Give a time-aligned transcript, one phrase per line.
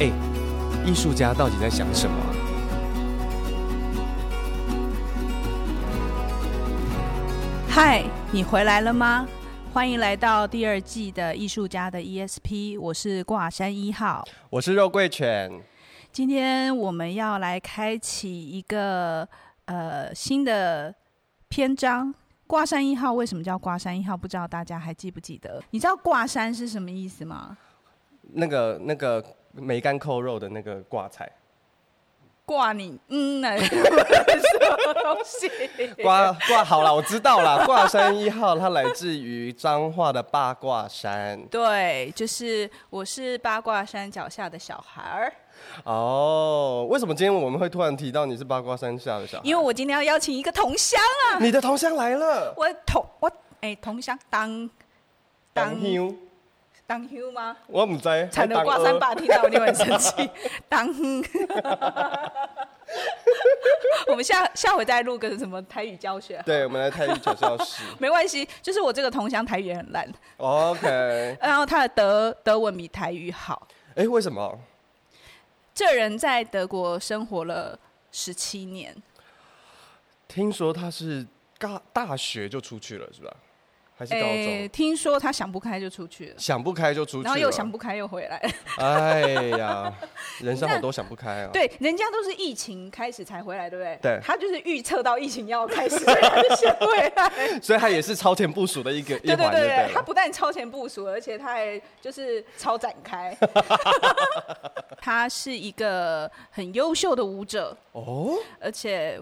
[0.00, 0.12] 哎，
[0.86, 2.16] 艺术家到底在想什么？
[7.68, 9.26] 嗨，你回来了吗？
[9.72, 15.50] 欢迎来到第二季的艺术家的 ESP，我是挂山一号，我是肉桂犬。
[16.12, 19.28] 今天我们要来开启一个
[19.64, 20.94] 呃新的
[21.48, 22.14] 篇章。
[22.46, 24.16] 挂山一号为什么叫挂山一号？
[24.16, 25.60] 不知道大家还记不记得？
[25.70, 27.58] 你知道挂山是什么意思吗？
[28.34, 31.30] 那个那个梅干扣肉的那个挂菜。
[32.44, 33.56] 挂你嗯呢？
[33.60, 35.50] 什么东西？
[36.02, 37.62] 挂挂好了，我知道了。
[37.66, 41.38] 挂山一号，它来自于彰化的八卦山。
[41.48, 45.32] 对，就是我是八卦山脚下的小孩儿。
[45.84, 49.44] 哦，为什么今天我们会突然提到你是八卦山下的小孩？
[49.44, 50.98] 因为我今天要邀请一个同乡
[51.32, 51.38] 啊！
[51.40, 52.54] 你的同乡来了。
[52.56, 53.28] 我同我
[53.60, 54.70] 哎、欸，同乡当
[55.52, 55.74] 当。
[55.74, 55.78] 当
[56.88, 57.54] 当 Q 吗？
[57.66, 58.28] 我唔知。
[58.32, 60.30] 才能挂三八听到你很生气。
[60.70, 60.88] 当，
[64.08, 66.42] 我们下下回再录个什么台语教学。
[66.46, 67.82] 对，我们来台语教室。
[68.00, 70.10] 没关系，就是我这个同乡台语也很烂。
[70.38, 71.36] OK。
[71.42, 73.68] 然后他的德德文比台语好。
[73.90, 74.58] 哎、欸，为什么？
[75.74, 77.78] 这人在德国生活了
[78.10, 78.96] 十七年。
[80.26, 81.26] 听说他是
[81.58, 83.30] 大大学就出去了，是吧？
[83.98, 84.28] 还是高中？
[84.28, 88.36] 欸，听说他想不开就出去了，想不开就出去，然后又想不开又回来。
[88.76, 89.22] 哎
[89.58, 89.92] 呀，
[90.38, 91.50] 人生好多想不开啊！
[91.52, 93.98] 对，人家都是疫情开始才回来，对不对？
[94.00, 97.58] 对，他就是预测到疫情要开始，他就先回来。
[97.60, 99.36] 所以他也是超前部署的一个一环。
[99.36, 103.36] 对对对，他不但超前部署，而且他还就是超展开。
[105.02, 109.20] 他是一个很优秀的舞者哦，而且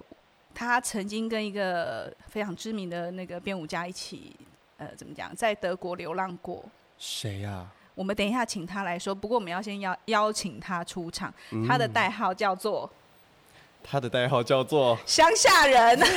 [0.55, 4.37] 他曾经跟一个非常知名的那个编舞家一起。
[4.79, 6.65] 呃，怎么讲，在德国流浪过？
[6.99, 7.67] 谁呀、啊？
[7.95, 9.15] 我们等一下请他来说。
[9.15, 11.33] 不过我们要先邀邀请他出场。
[11.51, 12.91] 嗯、他的代号叫做
[13.83, 15.99] 他的代号叫做 乡下人。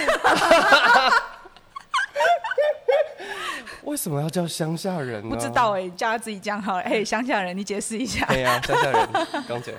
[3.83, 5.29] 为什么要叫乡下人呢？
[5.33, 6.81] 不知道哎、欸，叫他自己讲好了。
[6.81, 8.25] 哎，乡下人，你解释一下。
[8.25, 9.09] 对呀、啊，乡下人，
[9.47, 9.73] 刚姐。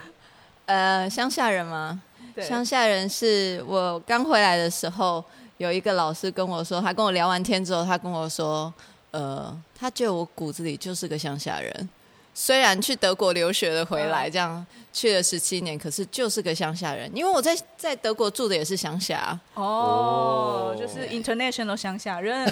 [0.64, 2.00] 呃，乡下人吗？
[2.34, 5.22] 对，乡下人是我刚回来的时候。
[5.60, 8.72] 有一个老师跟我说，他跟我聊完天之后，他跟我说，
[9.10, 11.88] 呃，他觉得我骨子里就是个乡下人，
[12.32, 19.38] 虽然去德国留学了回来，这样去了十七年，可是就是个乡下人，因为我在在德国住的也是乡下。
[19.52, 22.50] 哦，就是 international 乡下人。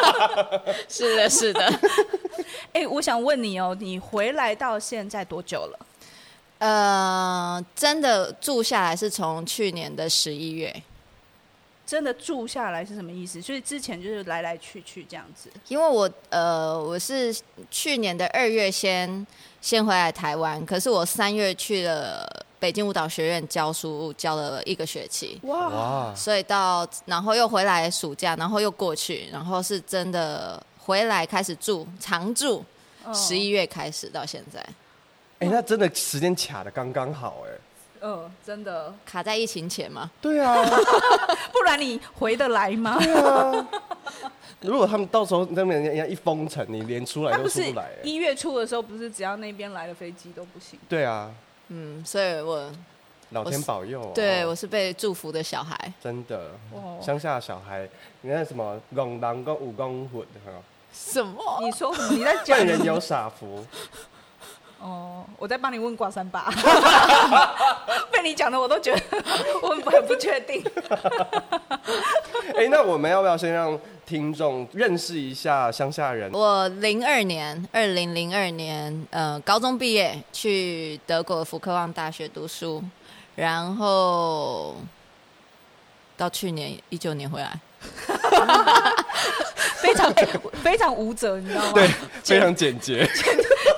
[0.86, 1.64] 是的，是的。
[2.74, 5.78] 哎、欸，我想问你哦，你回来到现在多久了？
[6.58, 10.82] 呃，真的住下来是从去年的十一月。
[11.88, 13.40] 真的住下来是什么意思？
[13.40, 15.50] 所以之前就是来来去去这样子。
[15.68, 17.34] 因为我呃，我是
[17.70, 19.26] 去年的二月先
[19.62, 22.28] 先回来台湾，可是我三月去了
[22.58, 25.40] 北京舞蹈学院教书，教了一个学期。
[25.44, 26.14] 哇！
[26.14, 32.62] 所以到然后又回来暑假，然后又过去，然后是真的回来开始住常住，
[33.14, 34.60] 十一月开始到现在。
[35.38, 37.52] 哎、欸，那真的时间卡的刚刚好哎。
[38.00, 40.10] 嗯，真的卡在疫情前吗？
[40.20, 40.54] 对啊，
[41.52, 42.96] 不然你回得来吗？
[42.98, 43.68] 对啊，
[44.60, 47.90] 如果他们到时候那边人家一封城，你连出来都出不来。
[48.02, 50.78] 一月初的时候，不是只要那边来的飞机都不行？
[50.88, 51.30] 对啊，
[51.68, 52.70] 嗯，所以我
[53.30, 54.12] 老天保佑、哦。
[54.14, 56.50] 对，我是被祝福的小孩，真的。
[57.00, 57.88] 乡下的小孩，
[58.22, 60.08] 你看什么龙狼跟武功？
[60.92, 61.58] 什么？
[61.60, 62.16] 你说什么？
[62.16, 62.56] 你在讲？
[62.58, 63.64] 笨人有傻福。
[64.80, 66.48] 哦，我在帮你问挂三八，
[68.12, 69.00] 被你讲的我都觉得
[69.62, 70.64] 我很不确定。
[72.54, 76.30] 哎、欸，那我们要不要先让听众认识一下乡下人？
[76.32, 82.82] 我零二年，二零零二年，呃，高中毕业去德国福克旺大学读书，
[83.34, 84.76] 然后
[86.16, 87.58] 到去年一九年回来，
[89.76, 90.12] 非常
[90.62, 91.72] 非常舞者，你知道吗？
[91.74, 91.88] 对，
[92.22, 93.08] 非常简洁。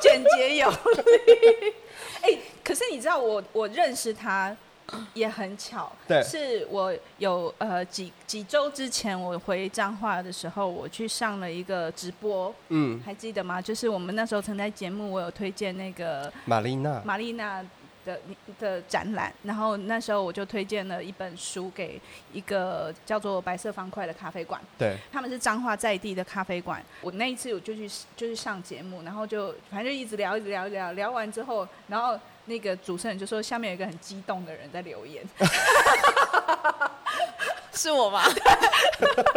[0.00, 0.76] 简 简洁有力。
[2.22, 4.54] 哎、欸，可是你知道我我认识他，
[5.14, 13.60] 也很巧， 对，是我有呃几几周之前我回彰化的时候，我去上了一个直播，嗯，还记得吗？
[13.62, 17.64] 就是我们那时候曾在节目，我有推荐那个玛丽娜，玛丽娜
[18.04, 18.18] 的
[18.58, 22.00] 的展览，然后那时候我就推荐了一本书给
[22.32, 26.82] 一个叫做白色方块的咖啡馆，对，他们是彰化在地的咖啡馆。
[27.00, 32.18] 我那一次我就去就是上节目，然后就反正就一直聊一直聊一直聊，聊完之后，然后。
[32.46, 35.22] 那个主持人就说：“下面有一个很激动的人在留言，
[37.72, 38.24] 是我吗？”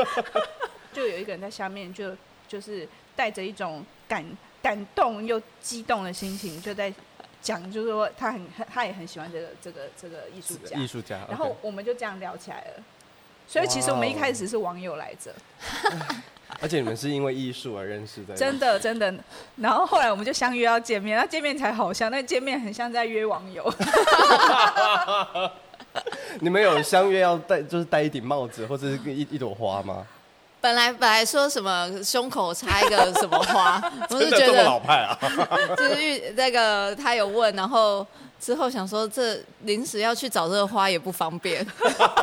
[0.91, 2.15] 就有一个人在下面，就
[2.47, 4.25] 就是带着一种感
[4.63, 6.91] 感动又激动的心情，就在
[7.43, 8.41] 讲，就是说他很
[8.73, 11.19] 他也很喜欢这个这个这个艺术家，艺术家。
[11.29, 12.83] 然后我们就这样聊起来了。
[13.47, 15.31] 所以其实我们一开始是网友来着。
[16.61, 19.13] 而且你们是因为艺术而认识的，真的真的。
[19.57, 23.73] 然后后来我们就相约要见面，那见面才好像，那见面很像在约网友。
[26.39, 30.05] 你们有相约要戴，就是戴一顶帽子或者是一一朵花吗？
[30.63, 35.17] 本来本来说什么胸口插一个什么花， 我是觉得老派啊。
[35.75, 38.07] 就是遇那个他有问，然后
[38.39, 41.67] 之后想说这临时要去找这个花也不方便，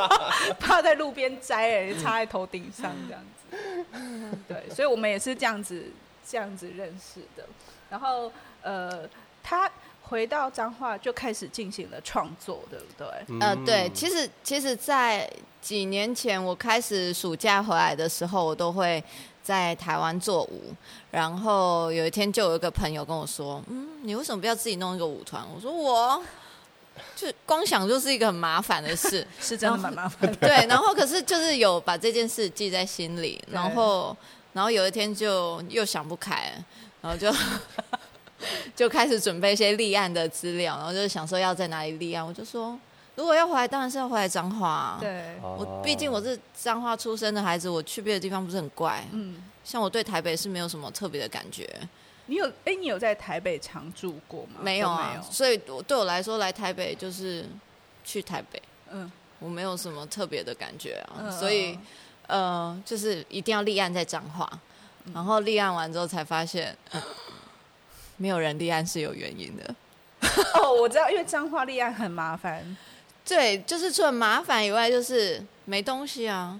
[0.59, 4.37] 怕在路边摘哎，插在头顶上这样子。
[4.47, 5.91] 对，所以我们也是这样子
[6.27, 7.43] 这样子认识的。
[7.91, 8.31] 然后
[8.63, 9.07] 呃，
[9.43, 9.69] 他
[10.01, 13.07] 回到彰化就开始进行了创作，对不对？
[13.27, 13.87] 嗯、呃，对。
[13.93, 15.31] 其实其实，在
[15.61, 19.03] 几年前我开始暑假回来的时候，我都会
[19.43, 20.73] 在台湾做舞。
[21.11, 26.21] 然后有一天就有一个朋友跟我说：“嗯，你为什么不要自己弄一个舞团？”我说：“我。”
[27.15, 30.35] 就光想就是一个很麻烦的事，是真的蛮麻烦的。
[30.35, 34.15] 对，然后可是就是有把这件事记在心里，然后
[34.51, 36.51] 然后有一天就又想不开，
[37.01, 37.33] 然后就
[38.75, 42.27] 就开始准备一些立案的资料，然后就想说要在哪里立案。
[42.27, 42.77] 我就说，
[43.15, 44.97] 如果要回来，当然是要回来彰化。
[44.99, 49.03] 对，我毕竟我是彰化出生的孩子，我去别的地方不是很怪。
[49.11, 51.69] 嗯，像我对台北是没有什么特别的感觉。
[52.27, 54.59] 你有哎，你有在台北常住过吗？
[54.61, 57.45] 没有啊，有，所以我对我来说来台北就是
[58.05, 58.61] 去台北，
[58.91, 61.77] 嗯，我没有什么特别的感觉啊，嗯、所以
[62.27, 64.49] 呃，就是一定要立案在彰化，
[65.03, 67.03] 嗯、然后立案完之后才发现，呃、
[68.15, 69.75] 没有人立案是有原因的。
[70.55, 72.77] 哦，我知道，因为彰化立案很麻烦，
[73.25, 76.59] 对，就是除了麻烦以外，就是没东西啊，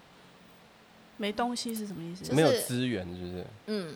[1.18, 2.24] 没东西是什么意思？
[2.24, 3.46] 就是、没有资源，是不是？
[3.68, 3.96] 嗯。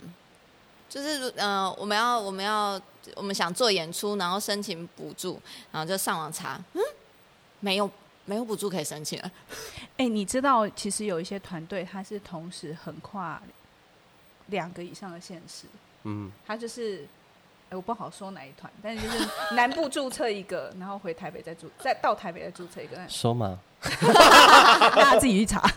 [0.88, 2.80] 就是呃，我们要我们要
[3.16, 5.42] 我们想做演出，然后申请补助，
[5.72, 6.82] 然后就上网查，嗯，
[7.60, 7.92] 没有
[8.24, 9.32] 没有补助可以申请了。
[9.98, 13.42] 哎、欸，你知道其实有一些团队，它是同时横跨
[14.48, 15.66] 两个以上的县市，
[16.04, 17.06] 嗯，他就是，
[17.66, 25.62] 哎、欸，我不好说哪一团，但是就是南部注册一个，然后回台北再注，再到台北再注册一个，说嘛，大家自己去查。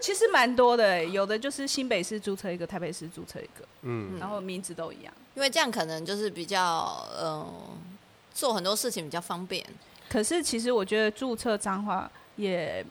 [0.00, 7.44] 其实蛮多的，有的就是新北市注册一个，台北市注册一个，嗯，然后名字都一样，因为这样可能就是比较呃
[8.32, 9.64] 做很多事情比较方便。
[10.08, 12.84] 可是其实我觉得注册脏话也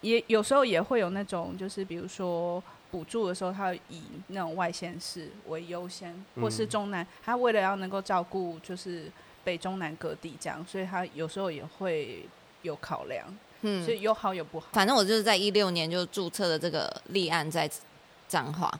[0.00, 2.62] 也有时候也会有那种，就是比如说
[2.94, 9.10] 补助的时候，他以那种外县市为优先，或是中南，他为了要能够照顾就是
[9.42, 12.24] 北中南各地这样，所以他有时候也会
[12.62, 13.26] 有考量。
[13.62, 14.68] 嗯，所以有好有不好。
[14.72, 17.68] 反正我就是在一六年就注册了这个立案在
[18.28, 18.72] 彰化，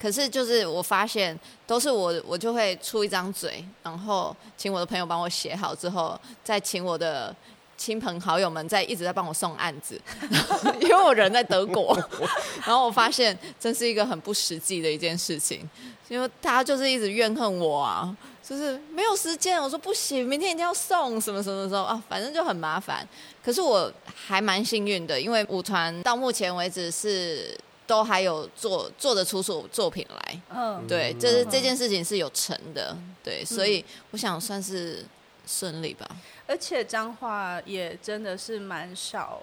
[0.00, 7.34] 可是就是我发现都是我我就会出一张嘴，然后请我的朋友帮我写好之后，再请我的
[7.78, 9.98] 亲朋好友们在一直在帮我送案子，
[10.82, 11.96] 因为我人在德国，
[12.66, 15.66] 然后我发现真是一个很不实际的一件事情，
[16.08, 18.14] 因为大家就是一直怨恨我啊。
[18.48, 23.06] 就是没有时间，我说不行，明天一定要送什么什么的时候啊，反正就很麻烦。
[23.44, 27.54] 可是我还蛮幸运的，因为舞团到目前为止是
[27.86, 35.04] 都还有做做得出作作品来，嗯，对，就是这件事情是有成的，对，所以我想算是
[35.48, 36.06] 顺利吧。
[36.46, 39.40] 而且彰化也真的是蛮少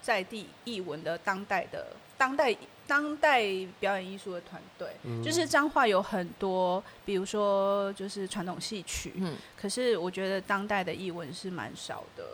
[0.00, 2.56] 在地艺文的当代的当代。
[2.84, 3.40] 当代
[3.78, 12.24] 表演艺术的团队，嗯、就是彰化有很多，比如说就是传统戏曲，嗯，可是我觉得当代的艺文是蛮少的，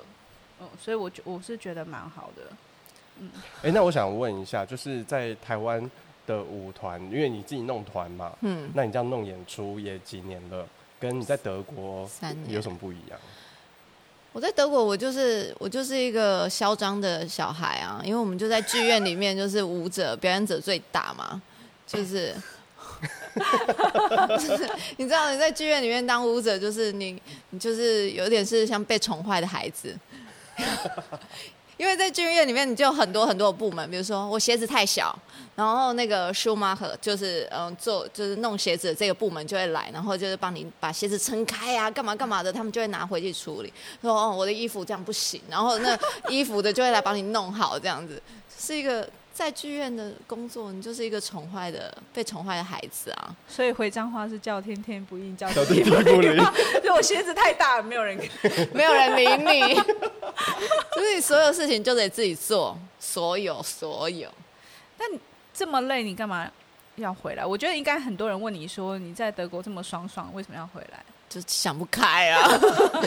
[0.59, 2.43] 嗯，所以我觉我是觉得蛮好的，
[3.19, 3.31] 嗯。
[3.59, 5.89] 哎、欸，那我想问一下，就是在台湾
[6.27, 10.67] 的舞团，因为你自己弄团嘛，嗯，那你这样弄演出也几年了，
[11.01, 12.09] 跟你在德国
[12.49, 13.19] 有什么不一样？
[14.33, 21.41] 我在德国，我就是我就是一个嚣张的小孩啊，因为我们就在剧院里面，就是舞者表演者最大嘛，
[21.87, 22.35] 就是，
[24.39, 29.97] 就是你知道你在剧院里面当舞者，就是你你就是有点是像被宠坏的孩子，
[31.79, 35.19] 因为在剧院里面，你就有很多很多的部门，比如说我鞋子太小，
[35.55, 43.73] 然后那个 shoe maker 就是嗯做就是弄鞋子的这个部门就会来，然后就是帮你把鞋子撑开啊，干嘛干嘛的，他们就会拿回去处理。
[44.03, 48.21] 说哦，我的衣服这样不行，然后那衣服的就会来帮你弄好，这样子
[48.59, 49.09] 是一个。
[49.39, 53.33] 在剧院的工作，你就是一个宠坏的、被宠坏的孩子啊！
[53.47, 56.37] 所以回彰化是叫天天不应，叫地地不灵。
[56.83, 58.19] 就我鞋子太大了，没有人，
[58.75, 59.75] 没有人理你。
[60.93, 64.29] 所以所有事情就得自己做，所有所有。
[64.97, 65.09] 但
[65.55, 66.51] 这么累，你干嘛
[66.97, 67.47] 要回来？
[67.47, 70.99] 我觉得应该很多人问你说，你在德国这么爽爽，为什么要回来？
[71.29, 72.49] 就想不开啊！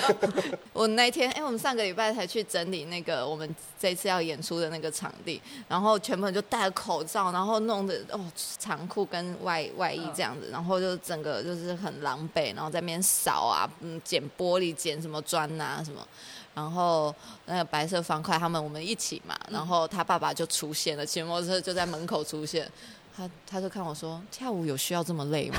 [0.74, 8.20] 我那天，哎、欸，我们上个礼拜才去整理那个我们这次要演出的那个场地，然后全部人就戴了口罩，然后弄得哦
[8.60, 16.08] 长裤跟外外衣这样子，然后就整个就是很狼狈，然后在那边扫啊，嗯，捡玻璃，捡什么砖啊什么，
[16.54, 17.14] 然后
[17.46, 22.70] 那个白色方块他们我们一起嘛，然后他爸爸就出现了，骑摩托车就在门口出现，
[23.18, 25.58] 他他就看我说，跳舞有需要这么累吗？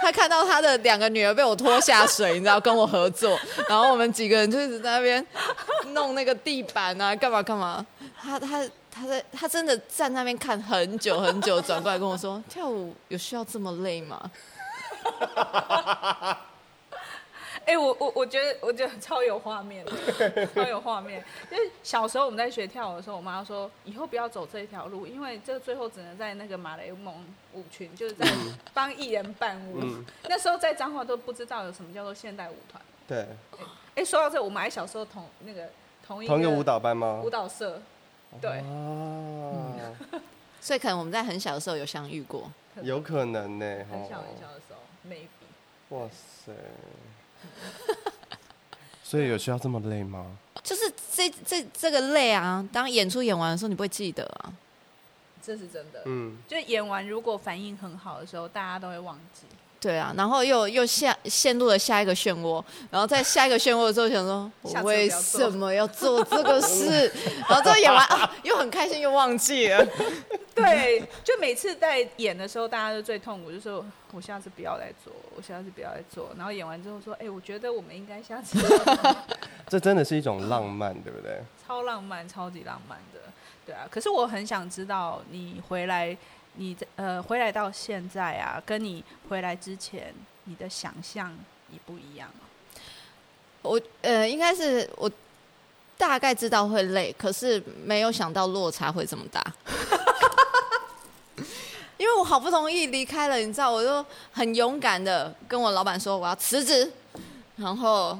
[0.00, 3.38] 他看到他的两个女儿被我拖下水，你知道，跟我合作，
[3.68, 5.24] 然后我们几个人就一直在那边
[5.88, 7.84] 弄那个地板啊，干嘛干嘛。
[8.20, 14.20] 他他他在他真的站那边看很久很久，转过来跟我说：“跳舞有需要这么累吗？”
[17.68, 19.84] 哎、欸，我我我觉得我觉得超有画面，
[20.54, 21.22] 超有画面。
[21.50, 27.14] 就是小时候我们在学跳舞的时候，我妈说以后不要走这条路，因为这最后只能在那个马雷蒙
[27.52, 28.26] 舞群，就是在
[28.72, 29.80] 帮艺人伴舞。
[29.82, 32.82] 嗯、那时候在彰化都不知道有什么叫做现代舞团。
[33.06, 33.18] 对。
[33.18, 35.68] 哎、欸，说到这，我们还小时候同那个
[36.06, 37.20] 同一个同一个舞蹈班吗？
[37.22, 37.82] 舞蹈社。
[38.40, 38.50] 对。
[38.60, 39.74] 哦。
[40.12, 40.22] 嗯、
[40.58, 42.50] 所以可能我们在很小的时候有相遇过。
[42.80, 43.66] 有可能呢。
[43.90, 45.28] 很小很小的时候，maybe。
[45.90, 46.52] 哇塞。
[49.02, 50.26] 所以有需要这么累吗？
[50.62, 52.66] 就是这这这个累啊！
[52.70, 54.52] 当演出演完的时候，你不会记得啊。
[55.42, 56.02] 这是真的。
[56.04, 59.44] 嗯，就演完如果反应很好的时候，大家都会忘记。
[59.80, 67.10] 对啊，然后又又下陷入了下一个漩涡，然后在下一个漩涡的时候想说，我为什么要做这个事？
[67.48, 69.86] 然后最后演完啊，又很开心，又忘记了。
[70.58, 76.30] 对，就每次在演的时候，大家都最痛苦，就说我下次不要来做，我下次不要来做。
[76.36, 78.58] 然后演完之后说，哎，我觉得我们应该下次。
[79.68, 81.40] 这真的是一种浪漫，对不对？
[81.66, 83.20] 超浪漫，超级浪漫的，
[83.66, 83.86] 对啊。
[83.90, 86.16] 可是我很想知道你回来。
[86.60, 90.12] 你呃回来到现在啊，跟你回来之前，
[90.42, 91.32] 你的想象
[91.70, 92.28] 一不一样。
[93.62, 95.08] 我呃应该是我
[95.96, 99.40] 大概知道会累，可是没有想到落差会这么大。
[101.98, 106.90] 因为我好不容易离开了，你知道，我就很勇敢的跟我老板说我要辞职，
[107.56, 108.18] 然后。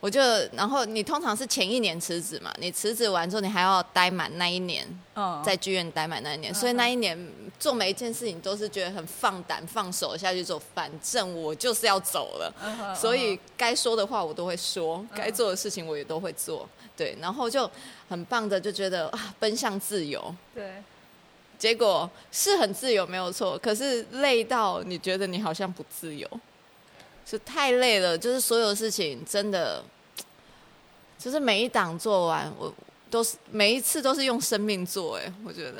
[0.00, 0.20] 我就，
[0.52, 4.86] 然后你通常是前一年辞职嘛，你辞职完之后，你还要待满那一年，
[5.44, 7.18] 在剧院待满那一年，所以那一年
[7.58, 17.68] 做每一件事情都是觉得很放胆放手下去做，反正我就是要走了，所以该说的话我都会说，该做的事情我也都会做，对，然后就
[18.08, 20.80] 很棒的就觉得啊，奔向自由，对，
[21.58, 26.28] 结果是很自由没有错，可是累到你觉得你好像不自由。
[27.26, 29.84] 是太累了，就是所有事情真的，
[31.18, 32.72] 就是每一档做完，我
[33.10, 35.78] 都是每一次都是用生命做，哎，我觉得。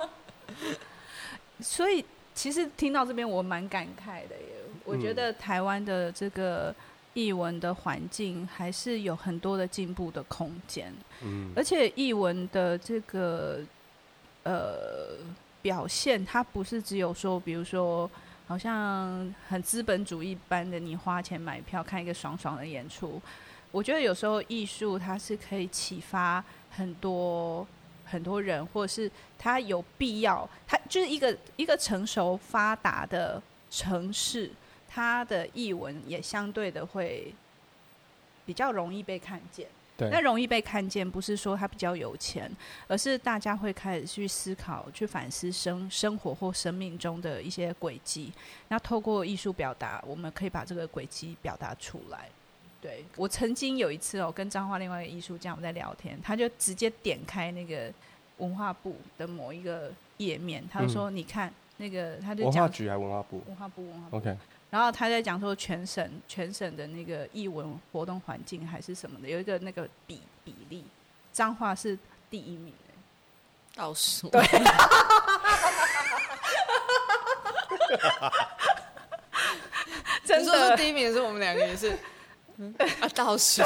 [1.62, 2.04] 所以
[2.34, 6.74] 其实听到这边我蛮感慨的耶，我觉得台湾的这个
[7.12, 10.92] 译文的环境还是有很多的进步的空间，
[11.22, 13.60] 嗯，而且译文的这个
[14.44, 15.18] 呃
[15.60, 18.10] 表现，它不是只有说，比如说。
[18.46, 23.18] 好像很资本主义般的，你花钱买票看一个爽爽的演出。
[23.72, 27.66] 我觉得有时候艺术它是可以启发很多
[28.04, 34.50] 很多人，或者是它有必要，它就是一个一个成熟发达的城市，
[34.86, 37.34] 它的艺文也相对的会
[38.44, 39.66] 比较容易被看见。
[39.96, 42.50] 对那容易被看见，不是说他比较有钱，
[42.88, 48.32] 而是大家会开始去思考、去反思生生活或生命中的一些轨迹。
[48.68, 52.28] 那透过艺术表达，我们可以把这个轨迹表达出来。
[52.80, 57.90] 对，我曾经有一次哦，跟彰化另外一个艺术家我们在聊天，他就直接点开那个
[58.38, 63.42] 文化部的某一个页面，他就说：“嗯、你看那个，他就讲文化局还是文化部？
[63.46, 64.36] 文化部，文化部。” OK。
[64.74, 70.84] 然后他在讲说全省全省的那个艺文活动环境还是什么的，有一个那个比比例，
[71.32, 71.96] 彰化是
[72.28, 72.94] 第一名的，
[73.76, 74.28] 倒数。
[74.30, 74.42] 对。
[80.24, 81.96] 真的，说第一名是我们两个也是。
[82.56, 83.62] 嗯、啊，倒数。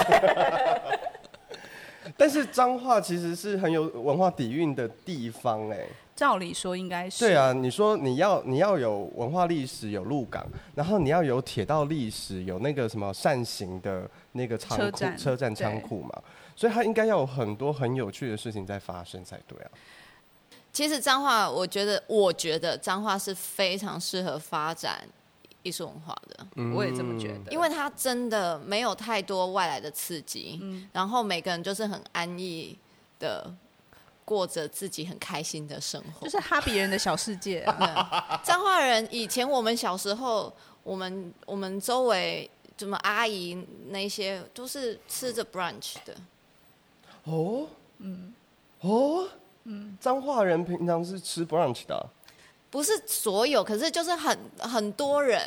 [2.19, 5.87] 但是彰化其实是很有文化底蕴的地方，哎。
[6.19, 7.21] 照理说应该是。
[7.21, 10.45] 对啊，你说你要你要有文化历史，有鹿港，
[10.75, 16.11] 然后你要有铁道历史，有那个什么扇形的那个仓库、车站、车站仓库嘛，
[16.57, 19.71] 所以它应该要有很多很有趣的事情在发生才对啊。
[20.73, 25.07] 其实彰化，我觉得，我觉得彰化是非常适合发展
[25.63, 26.47] 艺术文化的。
[26.57, 32.77] 嗯，我也这么觉得，因为它真的没有太多外来的刺激，嗯，然后每个人就是很安逸
[33.21, 33.55] 的。
[34.29, 38.39] 过着自己很开心的生活，就是哈比人的小世界啊。
[38.45, 43.57] 彰化人以前我们小时候，我们我们周围什么阿姨
[43.89, 46.15] 那些都是吃着 brunch 的。
[47.25, 47.67] 哦，
[48.01, 48.35] 嗯，
[48.83, 49.27] 哦，
[49.65, 52.05] 嗯，彰化人平常是吃 brunch 的啊？
[52.69, 55.41] 不是所有，可是就是很很多人，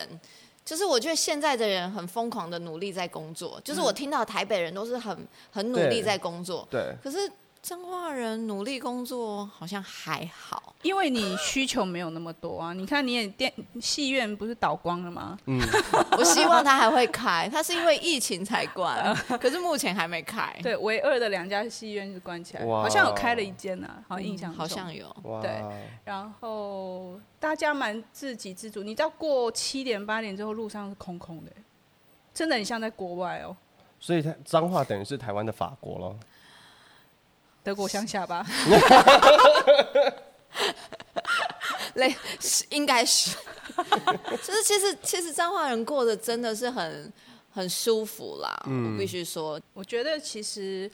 [0.65, 5.15] 就是我觉得现在的人很疯狂的努力在工作，就是我听到台北人都是很
[5.51, 7.31] 很努力在工作，对，对，可是。
[7.61, 12.73] 彰化人努力工作好像还好，因为你需求没有那么多啊。
[12.73, 15.37] 你看，你也电戏院不是倒光了吗？
[15.45, 15.61] 嗯，
[16.17, 20.51] 我希望它还会开，它是因为疫情才关， 可是目前还没开。
[20.63, 25.15] 对，唯二的两家戏院是关起来，好像有开了一间呢、啊，好像印象、嗯、好像有。
[25.43, 25.63] 对，
[26.03, 28.81] 然后大家蛮自给自足。
[28.81, 31.51] 你知道过七点八点之后路上是空空的，
[32.33, 33.55] 真的很像在国外哦。
[33.99, 36.19] 所以，他彰化等于是台湾的法国咯。
[37.63, 38.45] 德国乡下吧，
[41.95, 42.15] 类
[42.69, 43.35] 应该是，
[44.43, 47.11] 就是其实其实彰化人过得真的是很
[47.51, 50.89] 很舒服啦，嗯、我必须说，我觉得其实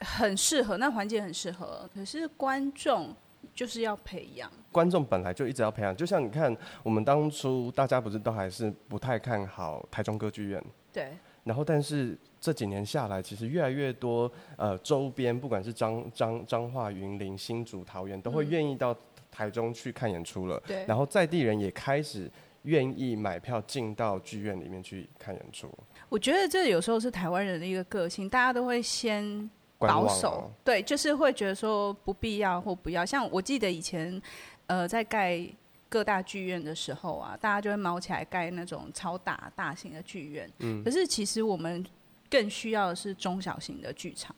[0.00, 3.14] 很适合，那环境很适合，可是观众
[3.54, 12.16] 就是要培养，观众本来就一直要培养，就像你看，我们当初大家不是都还是不太看好台中歌剧院，对，然后但是。
[12.40, 18.96] 这几年下来，其实越来越多呃周边，不管是彰彰彰化、云林、新竹、桃园，都会愿意到
[19.28, 20.62] 台中去看演出了。
[20.64, 20.84] 对。
[20.86, 22.30] 然后在地人也开始
[22.62, 25.68] 愿意买票进到剧院里面去看演出。
[26.08, 33.04] 我觉得这有时候是台湾人的一个个性，大家都会先保守，对，就是会觉得说不必要或不要。
[33.04, 34.22] 像我记得以前
[34.66, 35.44] 呃在盖
[35.88, 40.50] 各大剧院的时候啊，大家就会毛起来盖那种超大大型的剧院。
[40.58, 40.82] 嗯。
[40.84, 41.84] 可是其实我们
[42.30, 44.34] 更需要的是中小型的剧场。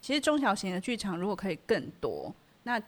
[0.00, 2.80] 其实中小型的剧场如果可以更多，那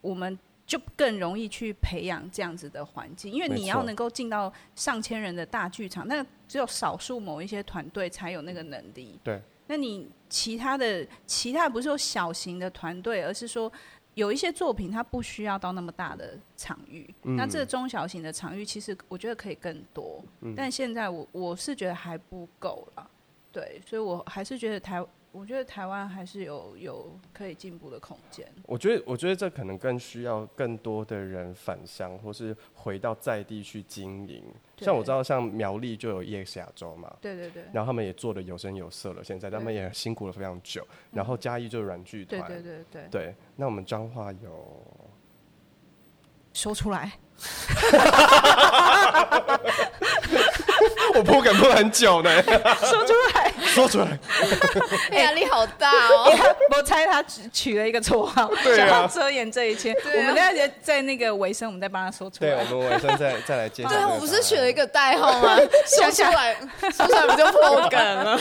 [0.00, 3.32] 我们就更容易去培养这样子的环境。
[3.32, 9.18] 因为你要能够进到上千人的大剧场，那只有少数某一些团队才有那个能力。
[9.24, 9.40] 对。
[9.66, 13.72] 那你其他的其他不是说小型的团队，而是说
[14.14, 17.12] 有一些作品它不需要到那么大的场域。
[17.22, 17.36] 嗯。
[17.36, 20.24] 那这个中小型的场域，其实我觉得可以更多。
[20.40, 20.54] 嗯。
[20.56, 23.10] 但现在我我是觉得还不够了。
[23.52, 28.46] 对，所以我还是觉得台，我觉得台湾还是有有可以进步的空间。
[28.64, 34.42] 我觉得，我觉得这可能更需要更多的人返乡，或是回到在地去经营。
[34.78, 39.22] 像我知道，像苗栗就有 EX 亚洲嘛，对对对，然后他们也做的有声有色了。
[39.22, 40.84] 现在他们也辛苦了非常久。
[41.12, 43.34] 然后嘉义就有软剧团，对对对对，对。
[43.54, 44.84] 那我们彰化有
[46.52, 47.12] 说出来。
[51.14, 54.18] 我破梗破很久呢，说出来，说出来，
[55.18, 56.32] 压力好大哦。
[56.76, 59.92] 我猜他取取了一个绰号，想要遮掩这一切。
[59.92, 62.50] 我们等下在那个尾声，我们再帮他说出来。
[62.50, 63.88] 对，我们尾声再再来介绍。
[63.88, 65.56] 对，我不是取了一个代号吗？
[65.86, 66.54] 说出来，
[66.92, 68.38] 说出来不就破梗了？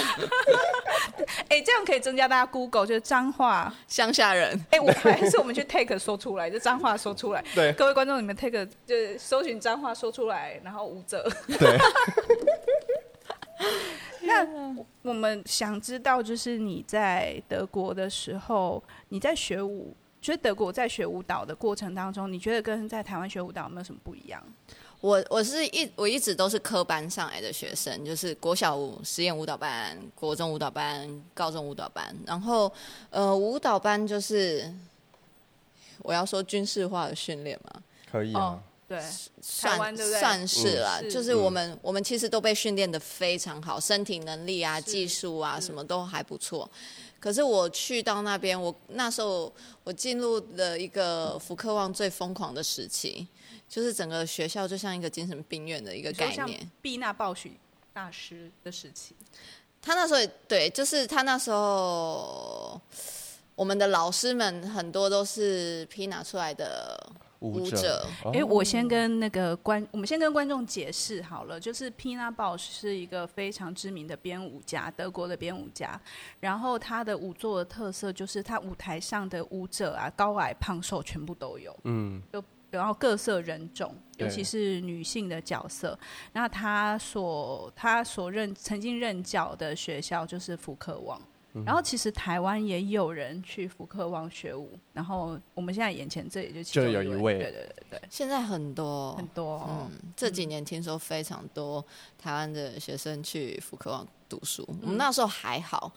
[1.49, 4.59] 哎，这样可以增加大家 Google 就是彰化乡下人。
[4.71, 7.43] 哎，我还是我们去 take 说出来，就脏话说出来。
[7.55, 11.27] 对，各位观众，你们 take 就是搜寻脏话说出来，然后吴哲。
[11.47, 11.77] 对。
[14.23, 24.41] 那我们想知道，就是你在德国的时候，你在学舞，觉得德国在学舞蹈的过程当中，你觉得跟在台湾学舞蹈有没有什么不一样？
[25.01, 32.69] 我我是一我一直都是科班上来的学生，就是国小舞实验舞蹈班、国中舞蹈班、高中舞蹈班，然后
[33.09, 34.69] 呃舞蹈班就是
[35.99, 38.41] 我要说军事化的训练嘛，可以啊。
[38.41, 38.59] 哦
[38.89, 38.99] 对，
[39.39, 46.67] 算算是了，就是我们我们其实都被训练的非常好，身体能力啊、技术啊什么都还不错。
[47.19, 53.27] 可是我去到那边，我那时候我进入了一个福克旺最疯狂的时期，
[53.69, 56.67] 就是整个学校就像一个精神病院的一个概念。
[56.81, 57.51] 毕纳暴雪
[57.93, 59.13] 大师的时期，
[59.83, 62.81] 他那时候对，就是他那时候
[63.53, 66.97] 我们的老师们很多都是皮拿出来的。
[67.39, 68.05] 舞者。
[68.25, 75.99] 哎、欸，我先跟那个观，我们先跟观众解释好了，就是 Pina Bausch 是一个非常知名的编舞家，德国的编舞家。
[76.39, 85.97] 然后他的舞作的特色就是他舞台上的舞者啊，高矮胖瘦全部都有，嗯，就然后各色人种，尤其是女性的角色。
[86.33, 91.19] 那他所他所任曾经任教的学校就是福克旺。
[91.65, 101.83] 然后其实台湾也有人去福克旺学舞，然后我们现在眼前这里就就有一位，对对对对，现在很多很多，嗯，这几年听说非常多
[102.19, 105.91] 台湾的学生去福克旺读书，嗯、我们那时候还好。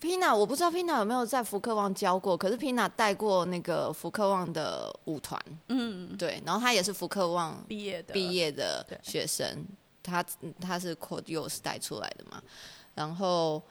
[0.00, 8.12] Pina 我不知道 Pina 有没有在福克旺教过，可是 Pina 带过那个福克旺的舞团，嗯，对，然后他也是福克旺毕业的。
[8.12, 9.64] 毕业的学生，
[10.02, 10.24] 他
[10.60, 12.42] 他是 c o d i o s 带出来的嘛，
[12.96, 13.62] 然后。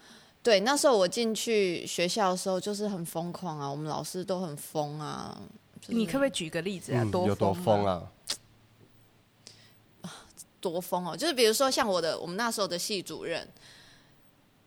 [0.42, 5.40] 对，那时候我进去学校的时候就是很疯狂啊，我们老师都很疯啊。
[5.82, 7.04] 就是、你可不可以举个例子啊？
[7.04, 8.12] 有多疯啊？
[10.62, 11.16] 多疯哦！
[11.16, 13.48] 就是比如说像我的，我们那时候的系主任，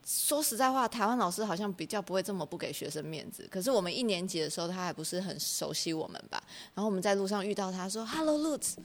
[0.07, 3.47] 说实在话，台湾老师好像比较不会这么不给学生面子。
[3.51, 6.43] 可是我们一年级的时候，他还不是很熟悉我们吧？
[6.75, 8.77] 然后我们在路上遇到他说 “Hello Lutz”，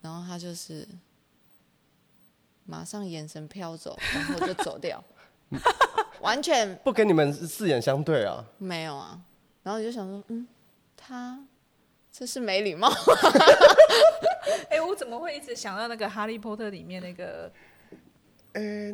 [0.00, 0.84] 然后他就是
[2.64, 5.02] 马上眼神飘走，然后就走掉。
[6.20, 8.44] 完全不跟你们四眼相对啊！
[8.58, 9.18] 没有啊，
[9.62, 10.46] 然后我就想说，嗯，
[10.96, 11.38] 他
[12.10, 12.88] 这是没礼貌。
[14.70, 17.50] 哎、欸，我怎么会一直想到那个《哈利波特》里面那个？
[18.54, 18.92] 哎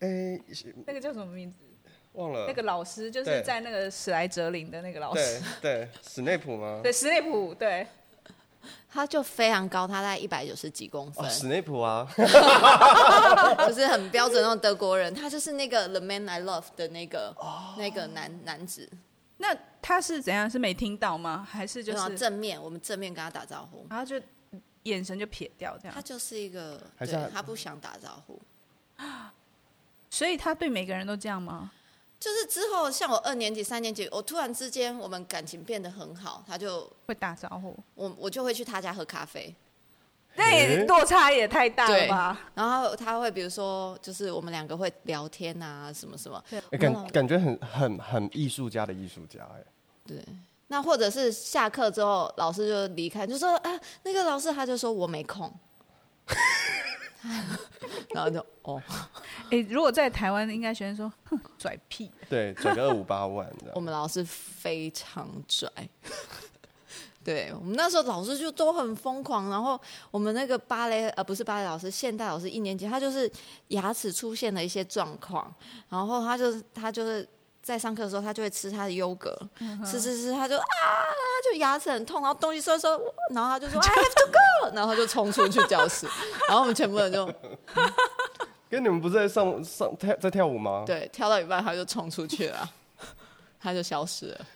[0.00, 0.40] 哎、
[0.86, 1.64] 那个叫什么名字？
[2.12, 2.46] 忘了。
[2.46, 5.40] 那个老师就是在那个史莱哲林的那个老师。
[5.60, 6.80] 对对，史内普吗？
[6.82, 7.86] 对，史内普对。
[8.90, 11.24] 他就非常高，他在一百九十几公分。
[11.24, 12.06] 哦、史内普啊，
[13.68, 18.88] 就是很标准那种德国人，他就是那个《The Man I Love》的那个、哦、那个男男子。
[19.38, 20.50] 那他是怎样？
[20.50, 21.46] 是没听到吗？
[21.48, 22.60] 还是就是正面？
[22.60, 24.20] 我们正面跟他打招呼，然后就
[24.82, 25.94] 眼神就撇掉这样。
[25.94, 28.40] 他就是一个，对他不想打招呼，
[30.10, 31.70] 所以他对每个人都这样吗？
[32.20, 39.54] 就是之后，像我二年级、三年级，我突然之间我们感情变得很好，他就会打招呼，我我就会去他家喝咖啡，
[40.34, 42.50] 那也落差也太大了吧？
[42.54, 49.64] 然后他会比如说，就是我们两个会聊天啊，什么什么，欸、感感觉很很很艺术家的艺术家哎。
[50.04, 50.24] 对，
[50.66, 55.52] 那或者是下课之后，老师就离开，就说啊，那个老师他就说我没空。
[58.14, 58.80] 然后就哦，
[59.50, 63.72] 哎、欸，如果在台湾，应该学生说，哼，拽屁，对，拽个二五八万的。
[63.74, 65.70] 我们老师非常拽，
[67.24, 69.50] 对我们那时候老师就都很疯狂。
[69.50, 73.30] 然后我们那个芭蕾，呃，不是芭蕾老师，现代老师一年级，他就是
[73.68, 75.52] 牙齿出现了一些状况，
[75.88, 77.28] 然后他就是他就是。
[77.68, 79.38] 在上课的时候，他就会吃他的优格，
[79.84, 82.88] 吃吃吃，他就啊，他就牙齿很痛，然后东西收收，
[83.34, 86.06] 然后他就说 I have to go，然后他就冲出去教室，
[86.48, 87.26] 然后我们全部人就，
[88.70, 90.84] 跟你们不是在上上跳在跳舞吗？
[90.86, 92.70] 对，跳到一半他就冲出去了，
[93.60, 94.46] 他就消失了，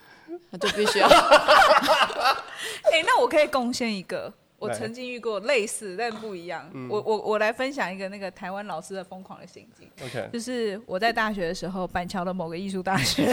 [0.51, 4.33] 他就必须要，哎、欸，那我可以贡献一个。
[4.62, 6.70] 我曾经遇过类似，但不一样。
[6.72, 9.90] 嗯、我我我来分享一个那个台湾老师的疯狂的行径。
[9.98, 10.31] Okay.
[10.31, 13.25] 就是我在大学的时候，板桥的某个艺术大学，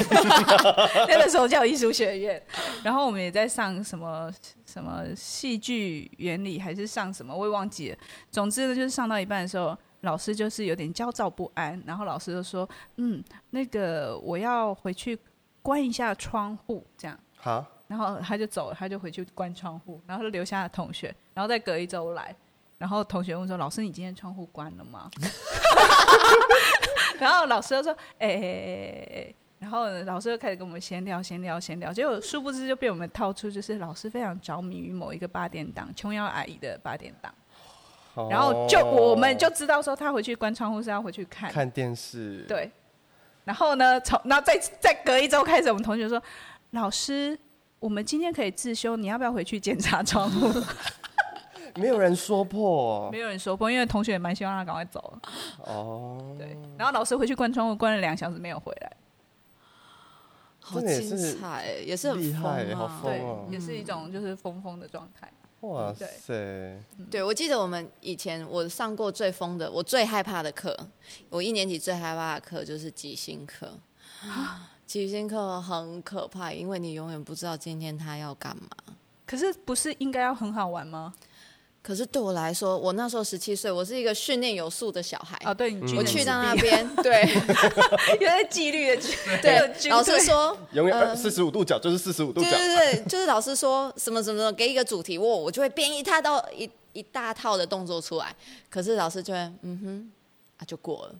[1.08, 2.42] 那个时候叫艺术学院。
[2.84, 4.32] 然后我们也在上什么
[4.66, 7.98] 什么戏剧原理，还是上什么，我也忘记了。
[8.32, 11.82] 总之呢，就是上到一半的时候，老师就是有点焦躁不安。
[11.86, 15.18] 然后老师就说：“嗯，那个我要回去
[15.62, 17.66] 关一下窗户，这样。”好。
[17.90, 22.36] 然后他就走了，他就回去关窗户，然后就留下了同学，然后再隔一周来，
[22.78, 25.10] 然后同学问说：“老师，你今天窗户关了吗？”
[27.20, 37.34] 然后老师就说：“哎哎哎哎。”然后老师就开始跟我们闲聊、闲聊、闲聊，结果殊不知就被我们套出，就是老师非常着迷于某一个八点档琼瑶阿姨的八点档，
[38.14, 42.46] 哦、然后就我们就知道说他回去关窗户是要回去看看电视。
[42.48, 42.72] 对，
[43.44, 46.22] 然后呢，从然后再再隔一周开始，我们同学说
[46.72, 47.38] ：“老师。”
[47.80, 50.62] 我们今天可以自修，你要不要回去检查窗户？
[51.76, 55.18] 没有人说破，没有人说破，因为同学也蛮希望他赶快走。
[55.60, 58.92] 哦，对，然后老师回去关窗户，关了两小时没有回来，
[60.60, 65.32] 好精彩，也是很厉害，好疯哦，也是一种就是疯疯的状态。
[65.62, 66.78] 哇塞，
[67.12, 70.76] 对，我记得我们以前我上过最疯的，我最害怕的课，
[71.30, 73.74] 我一年级最害怕的课就是即兴课。
[74.90, 78.68] 即兴课很可怕，因为你永远不知道今天他要干嘛。
[79.24, 81.14] 可是不是应该要很好玩吗？
[81.84, 85.38] 可是对我来说，我那时候十七岁，我是一个训练有素的小孩。
[85.44, 87.24] 啊，对，你我去到那边， 对，
[88.20, 89.02] 因为纪律的
[89.44, 98.36] 对，老师说，永远四十五度角就是四十五度角，对对对，就是老师说什么什么给一个主题，我我就会编一套到一一大套的动作出来。
[98.72, 100.12] 可是老师就会嗯哼，
[100.58, 101.16] 啊就过了，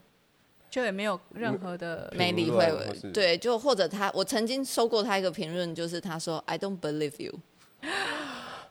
[0.70, 2.72] 就也没有任何的没理会。
[3.14, 7.34] 对，就或者他，我曾经收过他一个评论，就是他说 I don't believe you。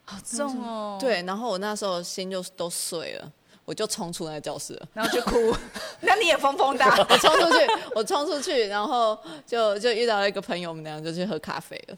[0.04, 0.96] 好重哦！
[0.98, 3.30] 对，然后我那时候心就都碎了，
[3.66, 5.54] 我就冲出那个教室了，然后就哭。
[6.00, 11.96] 那你也疯疯的，我冲出去，我冲出去，然后就就遇到了一个朋友，我们俩就去喝咖啡了。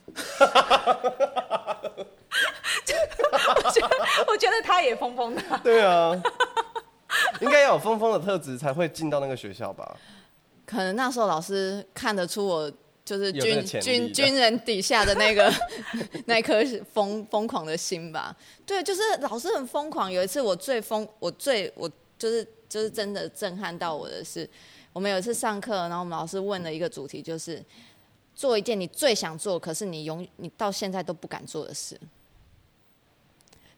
[3.54, 3.88] 我觉得，
[4.26, 5.42] 我觉得他也疯疯的。
[5.62, 6.10] 对啊，
[7.40, 9.96] 应该要有疯疯的特质才会进到那个学校吧？
[10.66, 12.72] 可能那时候老师看得出我。
[13.02, 15.52] 就是军军军人底下的那个
[16.26, 18.36] 那颗疯疯狂的心吧。
[18.64, 20.12] 对，就是老师很疯狂。
[20.12, 24.48] 有一次我最疯，我最我就是就是真的震撼到我的是，
[24.92, 27.60] 我们有一次上课，然后我们老师问了一个主题，就是
[28.36, 31.98] 做一件你最想做，可是你永你到现在都不敢做的事。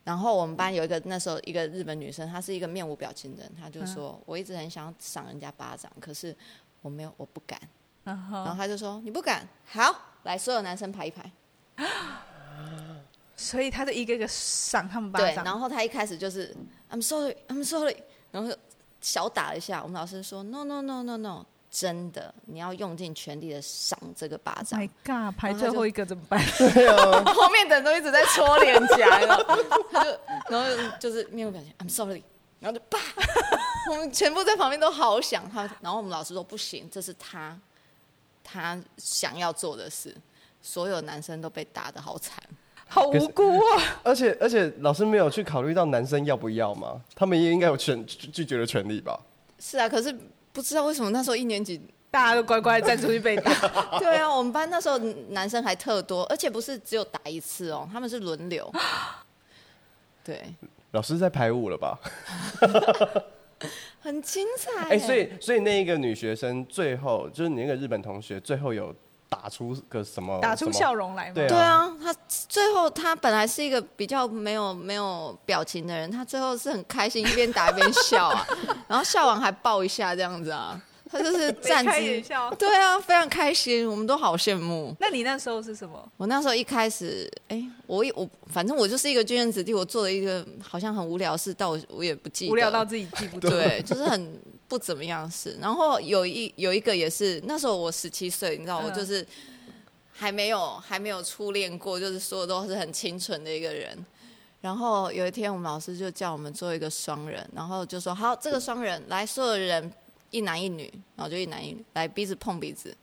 [0.04, 6.36] 然后我们班有一个那时候一个日本女生，她是一个面无表情的人，她就说：“我一直很想赏人家巴掌，可是
[6.80, 7.60] 我没有，我不敢。”
[8.04, 8.44] Uh.
[8.44, 11.30] 然后她就说：“你不敢，好，来，所有男生排一排。”
[13.34, 15.28] 所以他就一个一个赏他们巴掌。
[15.28, 16.54] 对，然后他一开始就是
[16.90, 17.96] “I'm sorry, I'm sorry”，
[18.30, 18.54] 然后
[19.00, 19.82] 小打了一下。
[19.82, 26.38] 我们老师说：“No, no, no, no, no，真的，你要用尽全力的赏这个巴掌。” My God，排最后一个怎么办？
[26.58, 29.42] 对啊，后面的人都一直在搓脸颊，然后
[29.90, 30.10] 他就，
[30.48, 32.22] 然后就是面无表情，“I'm sorry”，
[32.60, 32.98] 然后就啪，
[33.90, 35.62] 我们全部在旁边都好想他。
[35.80, 37.58] 然后我们老师说：“不行，这是他。”
[38.44, 40.14] 他想要做的事，
[40.60, 42.36] 所有男生都被打的好惨，
[42.88, 44.00] 好无辜啊！
[44.02, 47.00] 而且而且老师没有去考虑到男生要不要吗？
[47.14, 49.18] 他们也应该有权拒绝的权利吧？
[49.60, 50.12] 是啊，可是
[50.52, 53.52] 不知道为什么那时候一年级大家都乖乖站出去被打。
[53.98, 54.98] 对啊，我们班那时候
[55.30, 58.70] 男生还特多，而且不是只有打一次哦，他们是轮流。
[60.22, 60.54] 对，
[60.92, 61.98] 老师在排舞了吧？
[64.00, 68.94] 很精彩哎、欸，所以所以那一个女学生最后就是你那个日本同学最后有
[69.32, 70.38] 打出个什么？
[70.40, 71.34] 打出笑容来吗？
[71.34, 72.14] 对啊，他
[72.48, 78.46] 最后他本来是一个比较没有没有表情的人，他最后是很开心，一边打一边笑啊，
[78.86, 80.80] 然后笑完还抱一下这样子啊。
[81.10, 82.22] 他就是站直，
[82.58, 84.96] 对啊，非常开心，我们都好羡慕。
[84.98, 86.02] 那你那时候是什么？
[86.16, 94.40] 我那时候一开始，哎、欸，我我反正我就是一个军人子弟，我做了一个好像很无聊的事，但我我也不记得，无聊到自己记不住，对，就是很
[94.72, 95.54] 不怎么样的事。
[95.60, 99.26] 然后有一有一个也是那时候我十七岁，你知道，我就是
[100.10, 103.94] 还没有还没有初恋过，就是说的都是很清纯的一个人。
[104.62, 109.92] 然后有一天我们老师就叫我们做一个双人，然后就说好，这个双人来，所有人。
[110.32, 112.96] 一男一女，然后就一男一女来鼻子碰鼻子，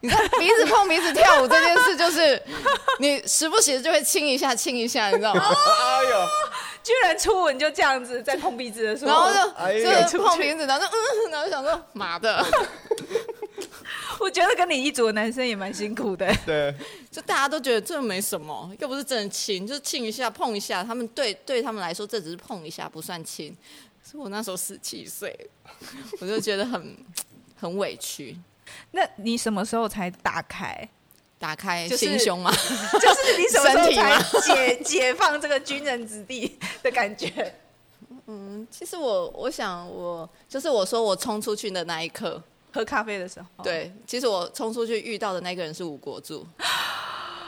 [0.00, 2.42] 你看鼻子碰鼻子跳舞这件事，就是
[2.98, 5.44] 你时不时就会亲一下亲一下，你知道吗？
[5.46, 6.26] 哎呦，
[6.82, 12.44] 居然初吻就这样子在碰鼻子的时候，然后就、哎、就碰鼻子，然后就嗯，然后就想说妈的，
[14.18, 16.34] 我觉得跟你一组的男生也蛮辛苦的。
[16.46, 16.74] 对，
[17.10, 23.56] 就大家都觉得这没什么，又不是真的亲，就是亲一下碰一下，他们对对他们来说这只是碰一下，不算亲。
[24.14, 25.34] 我那时候十七岁，
[26.20, 26.96] 我就觉得很
[27.54, 28.36] 很委屈。
[28.92, 30.88] 那你什么时候才打开？
[31.40, 32.52] 打开心胸吗？
[32.52, 37.54] 就是你什么时候才解解放这个军人子弟的感觉？
[38.26, 42.40] 嗯，其实我我想我就是我说我冲出去的那一刻，
[42.72, 43.64] 喝咖啡的时候。
[43.64, 46.46] 对，其实我冲出去遇到的那个人是吴国柱。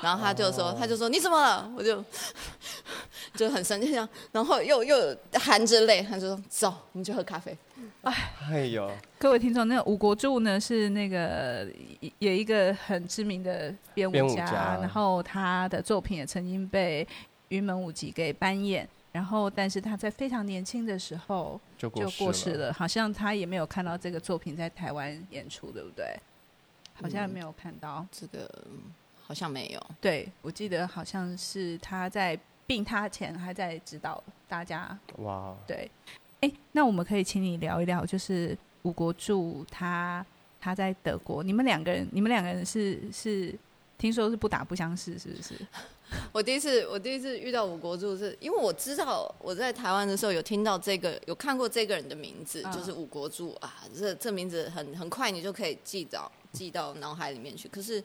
[0.00, 1.70] 然后他就说，他就说你怎么了？
[1.76, 2.02] 我就
[3.34, 3.92] 就很生气，
[4.30, 7.56] 然后又又含着泪，他就说走，我们去喝咖啡。
[8.02, 11.66] 哎，哎呦，各位听众，那个吴国柱呢是那个
[12.18, 17.06] 有一个很知名的编舞家，然后他的作品也曾经被
[17.48, 26.04] 云门舞集给搬演，然后但是他在非常年轻的时候就过世了，好像他也没有看到这个作品在台湾演出，对不对？
[26.94, 28.48] 好像没有看到、嗯、这个。
[29.24, 32.38] 好像没有，对，我记得好像是他在
[32.72, 34.98] 病榻前还在指导大家。
[35.18, 35.90] 哇，对，
[36.40, 40.24] 哎，那我们可以请你聊一聊，就是吴国柱他
[40.58, 43.54] 他在德国，你们两个人，你们两个人是是
[43.98, 45.54] 听说是不打不相识，是不是？
[46.32, 58.02] 我第一次我第一次遇到吴国柱是，是因为我知道我在台湾的时候有听到这个，有看过这个人的名字，就是吴国柱啊，这这名字很很快你就可以记到记到脑海里面去，可是。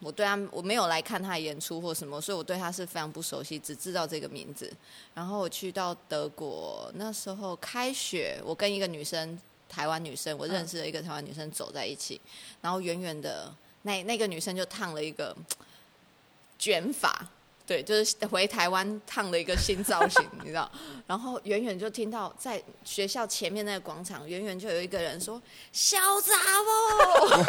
[0.00, 4.72] 我对他我没有来看他演出或什么，所以我对他是非常不熟悉，只知道这个名字。
[5.14, 12.20] 然后我去到德国那时候开学，我跟一个女生，台湾女生，我认识了一个台湾女生走在一起，
[12.60, 15.36] 然后远远的那那个女生就烫了一个
[16.58, 17.28] 卷发。
[17.68, 20.70] 对，就是回台湾烫了一个新造型， 你知道？
[21.06, 27.44] 然后远远就听到在学校前面那个广场，远远就有一个人说“小杂货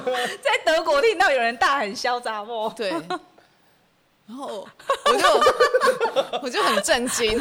[0.42, 2.90] 在德国听到有人大喊“小杂货”，对。
[4.26, 4.66] 然后
[5.04, 7.38] 我就我就很震惊。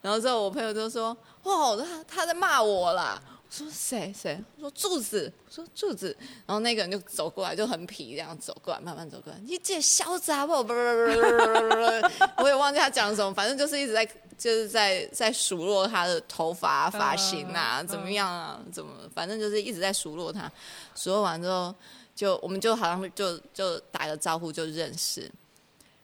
[0.00, 3.20] 然后之后我朋友就说：“哇，他他在骂我啦。”
[3.56, 4.38] 说谁谁？
[4.56, 6.14] 我说柱子，我说柱子，
[6.44, 9.38] 然后那个人就走过来，就很痞这样走过来，慢慢走过来。
[9.46, 14.04] 你这小杂货，不不不不不，我也忘记他讲什么，反正就是一直在
[14.36, 20.52] 就是在在数落他的头发发型啊，怎么样啊，怎么，反正就是一直在数落他。
[20.94, 21.74] 数落完之后，
[22.14, 25.30] 就我们就好像就就打个招呼就认识。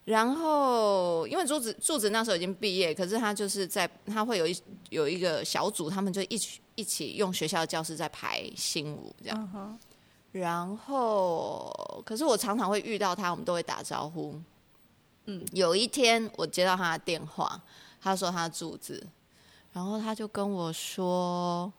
[0.06, 4.56] 然后因为柱子柱子那时候已经毕业，可是他就是在他会有一
[4.88, 6.61] 有一个小组，他们就一起。
[6.74, 9.76] 一起用学校的教室在排新舞这样，uh.
[10.32, 14.40] 然后可是我常常会遇到他，我们都会打招呼。
[15.26, 17.60] 嗯，有一天我接到他的电话，
[18.00, 19.06] 他说他住址，
[19.72, 21.70] 然后他就跟我说，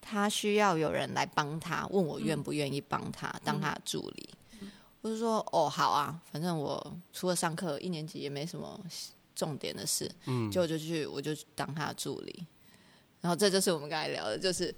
[0.00, 4.28] 他需要有人来帮他，问我愿不愿意帮他当他的助理。
[4.60, 4.70] 嗯、
[5.02, 8.80] 我就说哦好啊，反正我除了上课，一年级也没什么
[9.34, 12.46] 重点的事，嗯，就我就去我就当他的助理。
[13.24, 14.72] 然后这就是我们刚才聊的，就是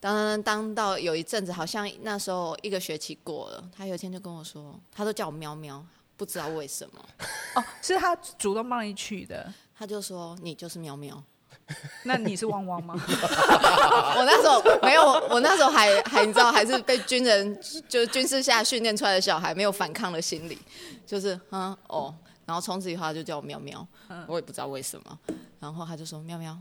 [0.00, 5.84] 当当到有一阵子，好像那时候一个学期过了，他有一天就跟我说，他都叫我喵喵，
[6.16, 7.04] 不知道为什么。
[7.54, 9.52] 哦，是他主动帮你取的。
[9.78, 11.22] 他就说你就是喵喵，
[12.04, 12.94] 那你是汪汪吗？
[12.96, 20.58] 我那时候没有，我那时候还还你知道，还是被军人就是军事下训练出来的小孩，没有反抗的心理，
[21.04, 22.14] 就是嗯哦，
[22.46, 23.86] 然后从此以后他就叫我喵喵，
[24.26, 25.18] 我也不知道为什么，
[25.60, 26.56] 然后他就说喵喵。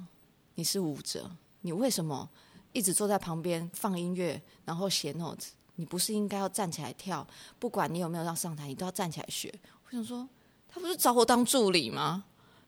[0.56, 1.30] 你是舞者，
[1.62, 2.30] 你为什么
[2.74, 5.50] 一直坐在旁边放音乐，然后写 notes？
[5.76, 7.26] 你不是应该要站起来跳？
[7.60, 9.54] 不管你有没有要上台，你都要站起来学。
[9.86, 10.28] 我想说，
[10.70, 12.24] 他不是找我当助理吗？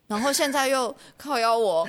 [0.08, 1.88] 然后现在又靠邀我，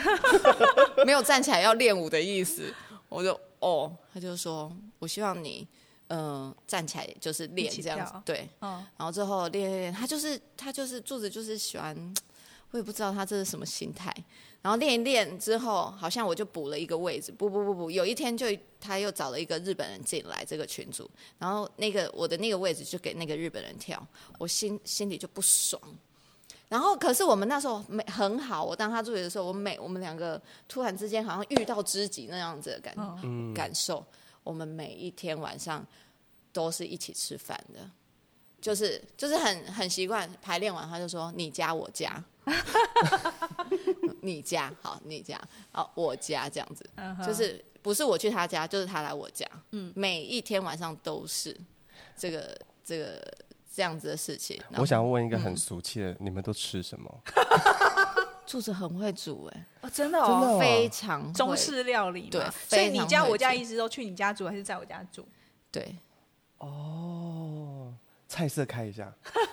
[1.07, 2.73] 没有站起来要练舞的意思。
[3.09, 5.67] 我就哦，他就说，我希望你
[6.09, 11.97] 嗯、呃、站起来就是练这样子，对，嗯，然后最后练练练，他就是他就是柱子就是喜欢，
[12.71, 14.15] 我也不知道他这是什么心态。
[14.61, 17.31] 然后练一练之后，好像我就补了一个位置。
[17.31, 18.47] 不不不不，有一天就
[18.81, 24.05] 他又找了一个日本人进来这个群组，然后那个我的那个位置就给那个日本人跳，
[24.39, 25.81] 我心心里就不爽。
[26.69, 34.05] 然后可是我们那时候没很好，我当他助理的时候，我每我们两个突然之间好像遇到知己那样子的感、嗯、感受。
[34.45, 35.87] 我们每一天晚上
[36.53, 37.91] 都是一起吃饭的，
[38.61, 42.23] 就是就是很很习惯排练完他就说你家我家。
[44.23, 47.27] 你家好，你家好，我家这样子，uh huh.
[47.27, 49.47] 就是不是我去他家，就是他来我家。
[49.73, 51.57] 嗯，每一天晚上都是
[52.17, 53.21] 这个这个
[53.75, 54.61] 这样子的事情。
[54.77, 57.23] 我想问一个很俗气的，嗯、你们都吃什么？
[58.47, 62.31] 柱子很会煮哎、欸哦，真的哦，非常中式料理。
[62.31, 65.23] 对，所以你家我家一直都去你家煮，还是在我家煮？
[65.71, 65.95] 对，
[66.57, 67.93] 哦，
[68.29, 69.13] 菜色开一下。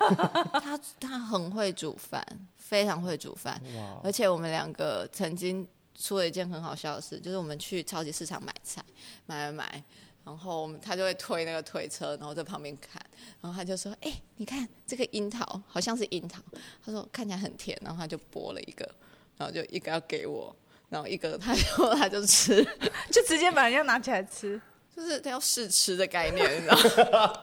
[0.61, 2.23] 他他很会煮饭。
[2.57, 3.61] 非常会煮饭.
[4.03, 8.83] 而且我们两个曾经出了一件很好笑的事，就是我们去超级市场买菜，
[9.27, 9.83] 买买买，
[10.23, 12.99] 然后我们他就会推那个推车，然后在旁边看，
[13.39, 16.41] 然后他就说：“哎、欸，你看这个樱桃，好像是樱桃。”
[16.83, 18.89] 他说看起来很甜，然后他就剥了一个，
[19.37, 20.53] 然后就一个要给我，
[20.89, 21.61] 然后一个他就
[21.93, 22.63] 他就吃，
[23.11, 24.59] 就直接把人家拿起来吃，
[24.95, 27.33] 就是他要试吃的概念， 你知道吗？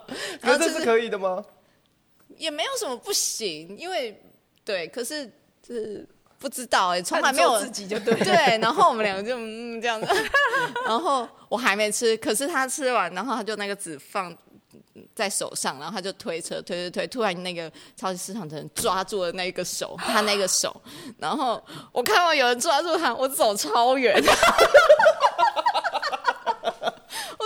[0.41, 1.45] 可是这是可以的吗？
[2.37, 4.21] 也没有什么不行，因为。
[4.65, 5.27] 对，可是
[5.61, 10.07] 就是不知道哎、欸，从来没有自己就对 对，然后我们两个就嗯这样子，
[10.87, 14.33] 然后我还没吃，可是他吃完，然后他就那个纸放
[15.17, 20.81] 在手上，然后他就推车推推推，突然那个超级市场的人抓住了那个手，他那个手，
[21.19, 21.61] 然后
[21.91, 24.15] 我看到有人抓住他，我走超远。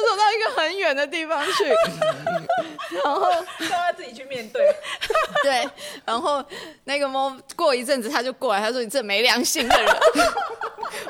[0.07, 1.65] 我走到一个很远的地方去，
[3.03, 4.75] 然后让他自己去面对。
[5.43, 5.69] 对，
[6.05, 6.45] 然后
[6.85, 9.93] 那个猫过一阵子他就过来，他说：“你这没良心的人。”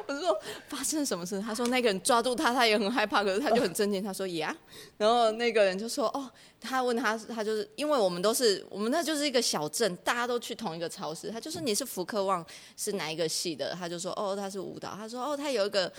[0.06, 4.54] 我说：“发生什么事？”他说：“那个人抓住他，他也很害怕，可是他就很镇定。”他说：“呀。”
[4.96, 6.30] 然后那个人就说：“哦，
[6.61, 11.30] 他问他，他就是因为我们都是我们那就是一个小镇，大家都去同一个超市。
[11.30, 12.44] 他就说你是福克旺
[12.76, 13.74] 是哪一个系的？
[13.78, 14.94] 他就说：哦，他是舞蹈。
[14.97, 15.92] 他说：哦，他有一个。”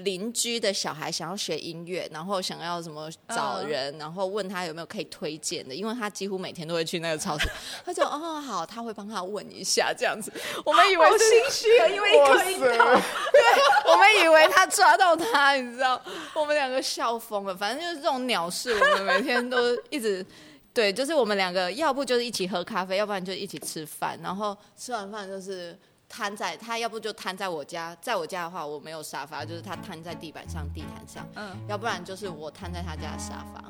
[0.00, 7.48] 邻居的小孩想要学音乐，然后想要什么找人，然后问他有没有可以推荐的，因为他几乎每天都会去那个超市。
[7.84, 10.32] 他就哦好，他会帮他问一下这样子。
[10.64, 12.84] 我们以为是心虚，因为一颗樱桃。
[13.30, 13.40] 对，
[13.86, 16.00] 我们以为他抓到他，你知道，
[16.34, 17.56] 我们两个笑疯了。
[17.56, 20.24] 反正就是这种鸟事，我们每天都一直
[20.72, 25.78] 对，就是我们两个要不就是一起喝咖啡，要不然就一起吃饭，然后吃完饭就是。
[26.10, 33.62] 瘫在他，要不就瘫在我家，在我家的话，我没有沙发，就是他瘫在地板上、地毯上，嗯，要不然就是我瘫在他家的沙发，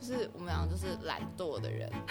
[0.00, 1.92] 就是我们两个就是懒惰的人。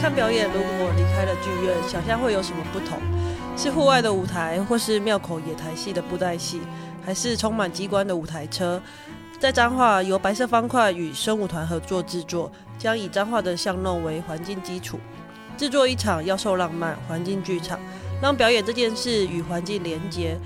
[0.00, 2.98] 看表演，如果离开了剧院，想象会有什么不同？
[3.56, 6.60] 是户外的舞台，或是庙口野台戏的布袋戏，
[7.04, 8.80] 还是充满机关的舞台车？
[9.38, 14.98] 在彰化，由白色方块与生物团合作制作，将以彰化的巷弄为环境基础，
[15.58, 17.78] 制作一场妖兽浪漫环境剧场，
[18.20, 20.38] 让表演这件事与环境连接。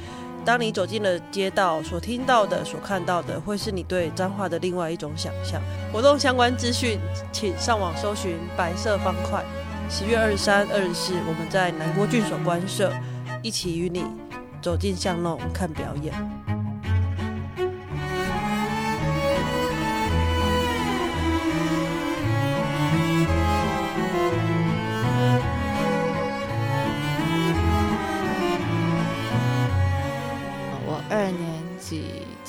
[0.44, 5.60] 当你走进了街道，所听到的、所看到的，会是你对彰化的另外一种想象。
[5.92, 6.98] 活动相关资讯，
[7.30, 9.44] 请上网搜寻“白色方块”。
[9.88, 12.92] 十月二十三、二十四，我们在南郭郡守官舍，
[13.42, 14.04] 一起与你
[14.62, 16.39] 走进巷弄看表演。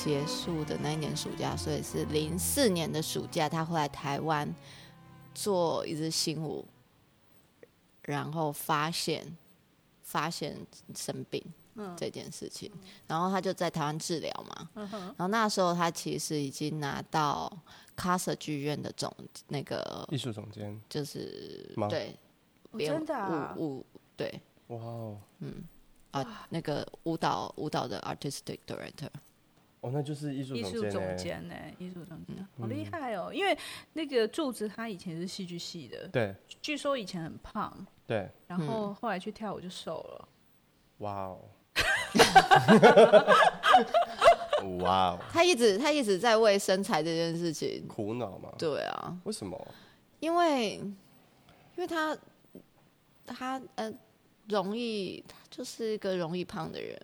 [0.02, 4.52] 结束的那一年暑假，所以是零四年的暑假，他会来台湾
[5.32, 6.66] 做一支新舞，
[8.02, 9.24] 然后发现
[10.02, 10.56] 发现
[10.94, 11.40] 生病
[11.96, 12.68] 这件事情，
[13.06, 17.56] 然后他就在台湾治疗嘛，然后那时候他其实已经拿到
[17.96, 19.14] Casa 剧院的总
[19.46, 22.18] 那个艺术总监，就是对，
[22.76, 23.86] 真的舞舞
[24.16, 25.62] 对，哇哦，嗯。
[26.10, 29.08] 啊，那个舞蹈舞蹈的 artistic director。
[29.82, 33.32] 哦，那就是艺术艺术总监呢，艺术总监，好厉害哦！
[33.34, 33.58] 因为
[33.94, 40.28] 那个柱子他以前是戏剧系的，对，据说以前很胖，对，然后后来去跳舞就瘦了。
[40.98, 41.40] 哇哦！
[44.78, 45.18] 哇哦！
[45.32, 48.52] 他一直他一直在为身材这件事情苦恼吗？
[48.56, 49.18] 对啊。
[49.24, 49.60] 为什么？
[50.20, 50.94] 因为因
[51.78, 52.16] 为他
[53.26, 53.92] 他呃
[54.48, 56.96] 容易，他就是一个容易胖的人，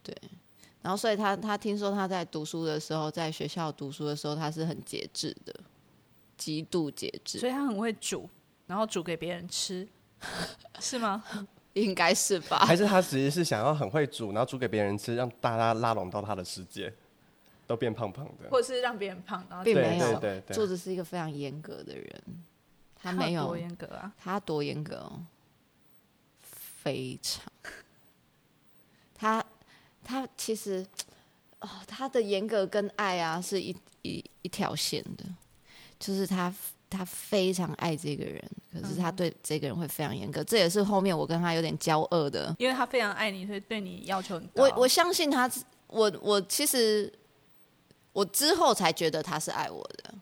[0.00, 0.16] 对。
[0.82, 5.54] 然后，所以他他听说他在读书的时候，在学校读书的时候，他是很节制的，
[6.36, 7.38] 极度节制。
[7.38, 8.28] 所以他很会煮，
[8.66, 9.86] 然后煮给别人吃，
[10.80, 11.22] 是吗？
[11.74, 12.58] 应该是吧？
[12.66, 16.92] 还是他其实是想要很会煮，然后煮给别人吃，让大家拉拢到他的世界，
[17.66, 20.18] 都变胖胖的，或者是让别人胖，然后并没有。
[20.18, 22.22] 对对对对，柱子是一个非常严格的人，
[22.96, 24.12] 他没有多严格啊？
[24.18, 25.20] 他多严格哦，
[26.42, 27.44] 非常
[29.14, 29.44] 他。
[30.10, 30.84] 他其实，
[31.60, 35.24] 哦，他的严格跟爱啊是一一一条线的，
[36.00, 36.52] 就是他
[36.88, 38.42] 他非常爱这个人，
[38.72, 44.64] 可是他对这个人会非常严格，这也是后面我跟他有点交恶的，因为他非常爱你，所以对你要求很高。
[44.64, 45.48] 我我相信他，
[45.86, 47.12] 我我其实
[48.12, 50.14] 我之后才觉得他是爱我的。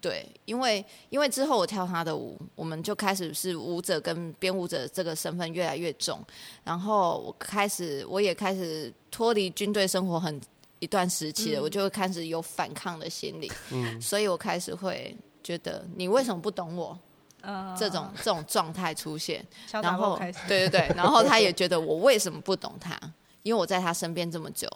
[0.00, 6.18] 对，因为因为之后我跳他的舞，我们就开始是舞者跟编舞者这个身份越来越重，
[6.64, 10.40] 然后我开始我也开始脱离军队生活很
[10.78, 16.98] 一段时期了，嗯、我就会开始有反抗的心理，嗯，所以我开始会觉得你为什么不懂我？
[17.42, 22.98] 嗯，这种这种状态出现， 然后对对对，然后他也觉得我为什么不懂他？
[23.42, 24.66] 因为我在他身边这么久，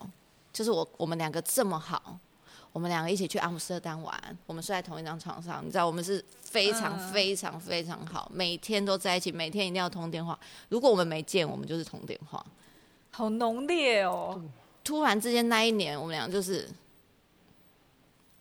[0.53, 2.19] 就是我我们两个这么好。
[2.75, 10.37] 我们两个一起去阿姆斯特丹玩，我们睡在同一张床上，你知道，我们是非常非常非常好，每天都在一起，每天一定要通电话。
[10.71, 12.45] 如果我们没见，我们就是通电话，
[13.13, 14.43] 好浓烈哦。
[14.83, 16.69] 突然之间那一年，我们俩就是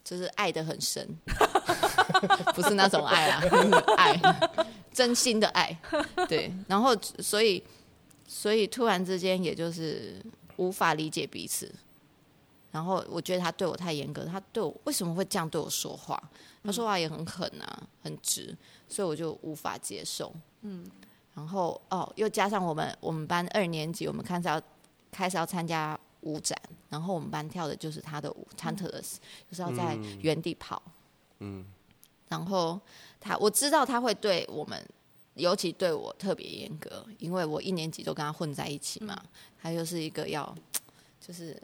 [0.03, 1.07] 就是爱的很深，
[2.55, 3.43] 不是那种爱啊，
[3.97, 4.19] 爱，
[4.91, 5.77] 真心的爱，
[6.27, 6.51] 对。
[6.67, 7.63] 然后所以
[8.27, 10.19] 所以突然之间，也就是
[10.55, 11.71] 无法理解彼此。
[12.74, 16.21] 然后我觉得他对我太严格，他对我为什么会这样对我说话？
[16.63, 18.57] 他说话也很狠啊，很直，
[18.89, 20.34] 所以我就无法接受。
[20.61, 20.84] 嗯，
[21.36, 24.59] 然后哦，又加上我们我们班二年级，我们开始要
[25.11, 26.59] 开始要参加舞展，
[26.89, 29.17] 然后我们班跳的就是他的舞，Tantalus，
[29.47, 30.82] 就是要在原地跑。
[31.41, 31.63] 嗯，
[32.28, 32.82] 然后
[33.19, 34.84] 他我知道他会对我们，
[35.36, 39.21] 尤其对我特别严格，因为我一年级都跟他混在一起嘛，
[39.61, 40.55] 他就是一个要
[41.21, 41.61] 就是。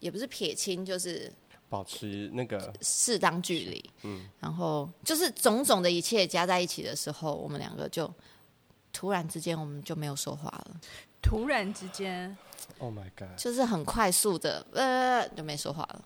[0.00, 1.32] 也不是撇清，就是
[1.68, 8.12] 保持那个适当距离，嗯，然后就是种种的一切加在一起的时候，我们两个就
[8.92, 10.80] 突然之间我们就没有说话了。
[11.22, 12.36] 突然之间
[12.78, 16.04] ，Oh my God，就是很快速的，呃，就没说话了。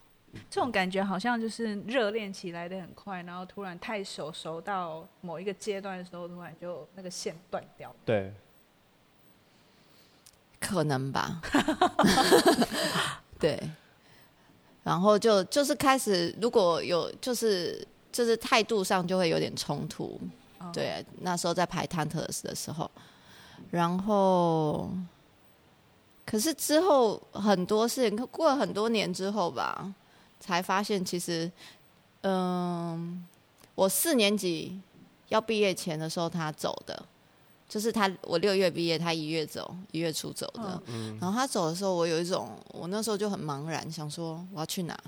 [0.51, 7.95] 这种感觉好像就是热恋起来的很快，然后突然太熟，熟到某一个阶段的时候，突然就那个线断掉。
[8.05, 8.34] 对，
[10.59, 11.40] 可能吧。
[13.38, 13.70] 对，
[14.85, 20.20] 然后就就是开始，如果有就是就是态度上就会有点冲突。
[20.61, 20.72] Oh.
[20.72, 22.89] 对，那时候在排《Tantalus》的时候，
[23.72, 24.89] 然后
[26.24, 29.93] 可是之后很多事情，过了很多年之后吧。
[30.41, 31.51] 才发现，其实，
[32.20, 33.24] 嗯，
[33.74, 34.78] 我四年级
[35.28, 37.03] 要毕业前的时候，他走的，
[37.68, 40.82] 就是他，我六月毕业，他一月走，一月初走的。
[40.86, 41.18] 嗯。
[41.20, 44.98] 然后他走的时候，我有一种，我那时候就很茫然，想说我要去哪？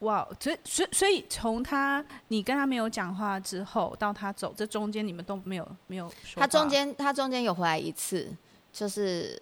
[0.00, 6.40] 哇，所以，所以，所以从他你跟他没有讲话之后，到他走，这中间你们都没有没有说。
[6.40, 8.28] 他中间，他中间有回来一次，
[8.72, 9.40] 就是。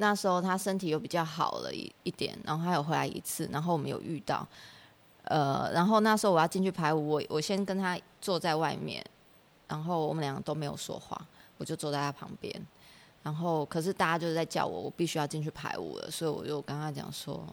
[0.00, 4.46] 那时候他身体又比较好了一一点，然后他有回来一次，然后我们有遇到，
[5.24, 9.04] 呃，然后那时候我要进去排舞，我我先跟他坐在外面，
[9.68, 11.20] 然后我们两个都没有说话，
[11.58, 12.52] 我就坐在他旁边，
[13.22, 17.46] 然后可是大家就是在叫我，我必须要进去排舞了，所以我就跟他讲说，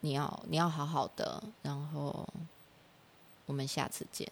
[0.00, 2.28] 你要你要好好的，然后
[3.46, 4.30] 我们下次见，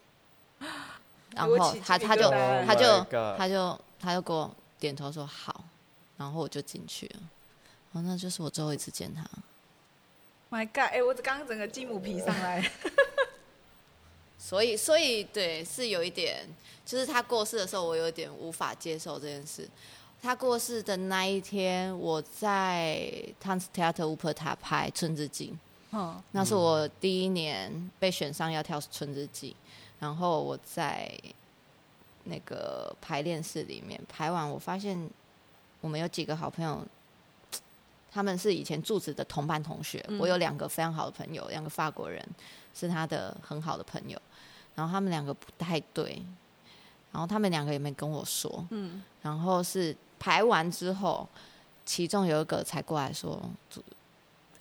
[1.35, 3.05] 然后他他就他就
[3.37, 5.65] 他就他就给我点头说好。
[6.17, 7.21] 然后我就进去了，
[7.93, 9.29] 然后那就是我最后一次见他。
[10.49, 10.93] My God！
[10.93, 12.71] 哎，我刚刚整个鸡母皮上来。
[14.45, 16.47] 所以，所以对，是有一点，
[16.85, 19.67] 就是他过世的时候，我有点无法接受这件事。
[20.21, 23.11] 他过世的那一天，我在
[23.43, 25.53] Tanztheater Wuppertal 拍《春之祭》，
[25.93, 29.51] 嗯，那是我第一年被选上要跳《春之祭》，
[29.99, 31.11] 然后我在
[32.25, 35.09] 那个排练室里面排完，我发现。
[35.81, 36.83] 我们有几个好朋友，
[38.11, 40.03] 他们是以前住址的同班同学。
[40.09, 42.27] 嗯、我有两个非常好的朋友，两个法国人
[42.75, 44.19] 是他的很好的朋友。
[44.75, 46.23] 然后他们两个不太对，
[47.13, 48.67] 然后他们两个也没跟我说。
[48.71, 49.03] 嗯。
[49.23, 51.27] 然后是排完之后，
[51.87, 53.41] 其中有一个才过来说：“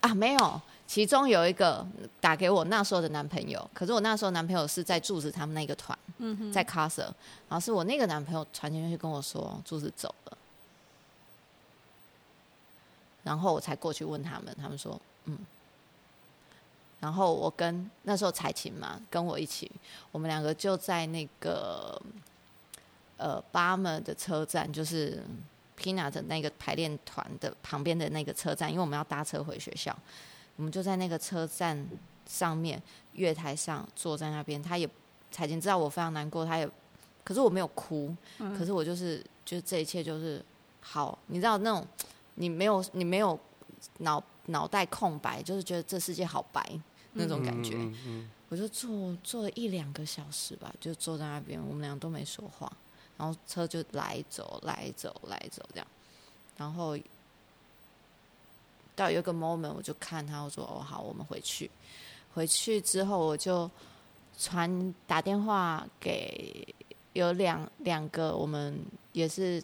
[0.00, 1.84] 啊，没有。”其中有一个
[2.20, 7.10] 打给我那时候的男朋友，可是我那时候男朋友是在柱子他们那个团，嗯、在 Kassel，
[7.48, 10.38] 然后是我那个男朋友传进去跟我说柱子走了。
[13.22, 15.38] 然后我才过去问他们，他们说嗯。
[17.04, 19.70] 然后我跟那时候彩琴嘛，跟我一起，
[20.10, 22.00] 我们两个就在那个
[23.18, 25.22] 呃巴门的车站，就是
[25.78, 29.94] Pina 的那个排练团的旁边的那个车站，因为我们要搭车回学校，
[30.56, 31.86] 我们就在那个车站
[32.26, 32.82] 上面
[33.12, 34.62] 月台上坐在那边。
[34.62, 34.88] 他也
[35.30, 36.66] 彩琴知道我非常难过，他也
[37.22, 40.42] 可是我没有哭，嗯、可是我就是就是这一切就是
[40.80, 41.86] 好，你知道那种。
[42.36, 43.38] 你没有，你没有
[43.98, 46.68] 脑脑袋空白，就是觉得这世界好白
[47.14, 47.76] 那种感觉。
[48.50, 52.70] 我就坐坐了一两个小时吧，就坐在那边，我们俩都没说话，
[53.16, 55.86] 然后车就来走来走来走这样，
[56.56, 56.96] 然后
[58.94, 61.70] 到有一个 moment，我就看他，我说：“哦，好，我们回去。”
[62.34, 63.68] 回去之后，我就
[64.38, 66.74] 传打电话给
[67.14, 68.78] 有两两个，我们
[69.12, 69.62] 也是。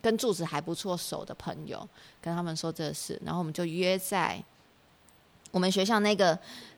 [0.00, 1.88] 跟柱子还不错熟的朋友，
[2.20, 4.42] 跟他们说这事，然后我们就约在
[5.54, 6.36] 我们学校那个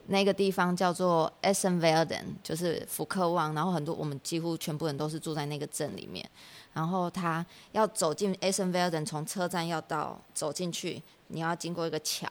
[0.08, 3.54] 那个地方叫做 Essenvelden，就是福克旺。
[3.54, 6.28] 然后很多我们几乎全部人都是住在那个镇里面。
[6.74, 12.28] 然后他要走进 Essenvelden，从车站要到走进去，你要经过一个桥，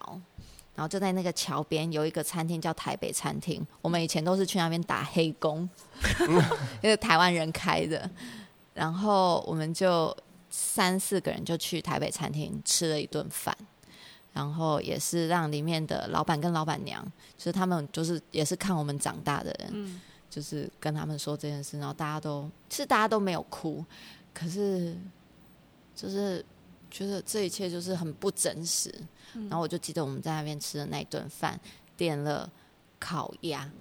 [0.75, 3.65] 然后就在那个桥边有一个餐厅叫台北餐厅。
[3.81, 5.67] 我们以前都是去那边打黑工，
[6.83, 8.07] 因为台湾人开的。
[8.75, 10.15] 然后我们就。
[10.57, 13.53] 三四个人就去台北餐厅吃了一顿饭，
[14.35, 17.01] 然后也是让里面的老板跟老板娘，
[17.37, 23.83] 就是他们就是也是看我们长大的人，嗯、就是跟他们说这件事，然后大家都其实大家都没有哭，
[24.33, 24.93] 可是
[25.95, 26.45] 就是
[26.91, 28.93] 觉得这一切就是很不真实。
[29.35, 31.57] 嗯、然后我就记得我们在那边吃的那一顿饭，
[31.95, 32.51] 点了
[32.99, 33.71] 烤鸭，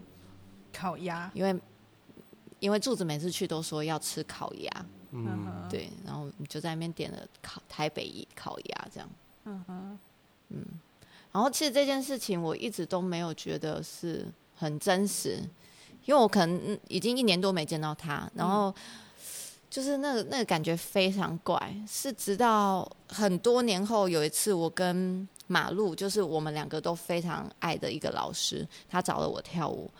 [0.72, 1.60] 烤鸭，因为
[2.60, 4.86] 因为柱子每次去都说要吃烤鸭。
[5.16, 9.08] 嗯，对，然后就在那边点了烤台北烤鸭这样，
[9.44, 9.98] 嗯哼，
[10.54, 10.64] 嗯，
[11.32, 14.24] 然后其实这件事情我一直都没有觉得是
[14.56, 15.38] 很真实，
[16.04, 18.72] 因为我可能已经一年多没见到他，然后
[19.68, 29.90] 就是那个那个感觉非常怪，是直到很多年后有一次我跟马路就是我们两个都非常爱的一个老师，他找了我跳舞。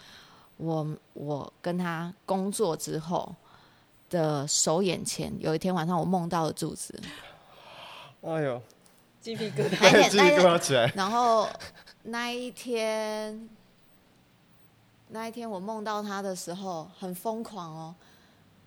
[0.57, 3.35] 我我跟他工作之后
[4.09, 6.99] 的首眼前，有一天晚上我梦到了柱子。
[8.23, 8.63] 哎呦，
[9.25, 10.87] 鸡皮疙瘩， 鸡皮疙瘩起来。
[10.95, 11.49] 然后
[12.03, 13.49] 那一天，
[15.09, 17.95] 那一天我梦到他的时候很疯狂哦。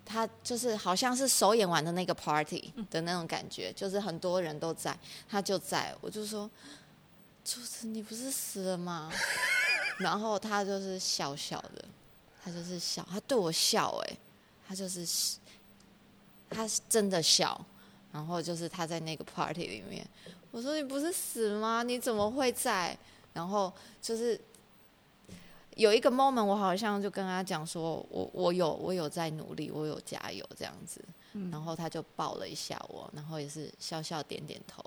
[0.03, 4.97] 他就是好像是首演完的那个 party 的那种感觉，就是很多人都在，
[5.29, 6.49] 他就在，我就说，
[7.45, 9.11] 柱子，你不是死了吗？
[9.99, 11.85] 然后他就是笑笑的，
[12.43, 14.17] 他就是笑，他对我笑，哎，
[14.67, 15.05] 他就是，
[16.49, 17.63] 他是真的笑。
[18.09, 20.03] 然后就是他在那个 party 里面，
[20.57, 21.83] 我说，你不是死了吗？
[21.83, 22.97] 你怎么会在？
[23.33, 24.39] 然后就是。
[25.75, 30.99] 有一个 moment，我好像就跟他讲说，我我有我有在努力，我有加油这样子，
[31.51, 34.83] 然后他就抱了一下我，然后也是笑笑点点头，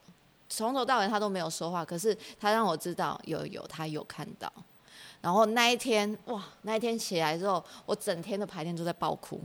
[0.49, 4.53] 从头到尾他都没有说话，可是他让我知道有有他有看到，
[5.21, 9.41] 然后那一天哇，那一天起来之后，我整天的排练都在爆哭，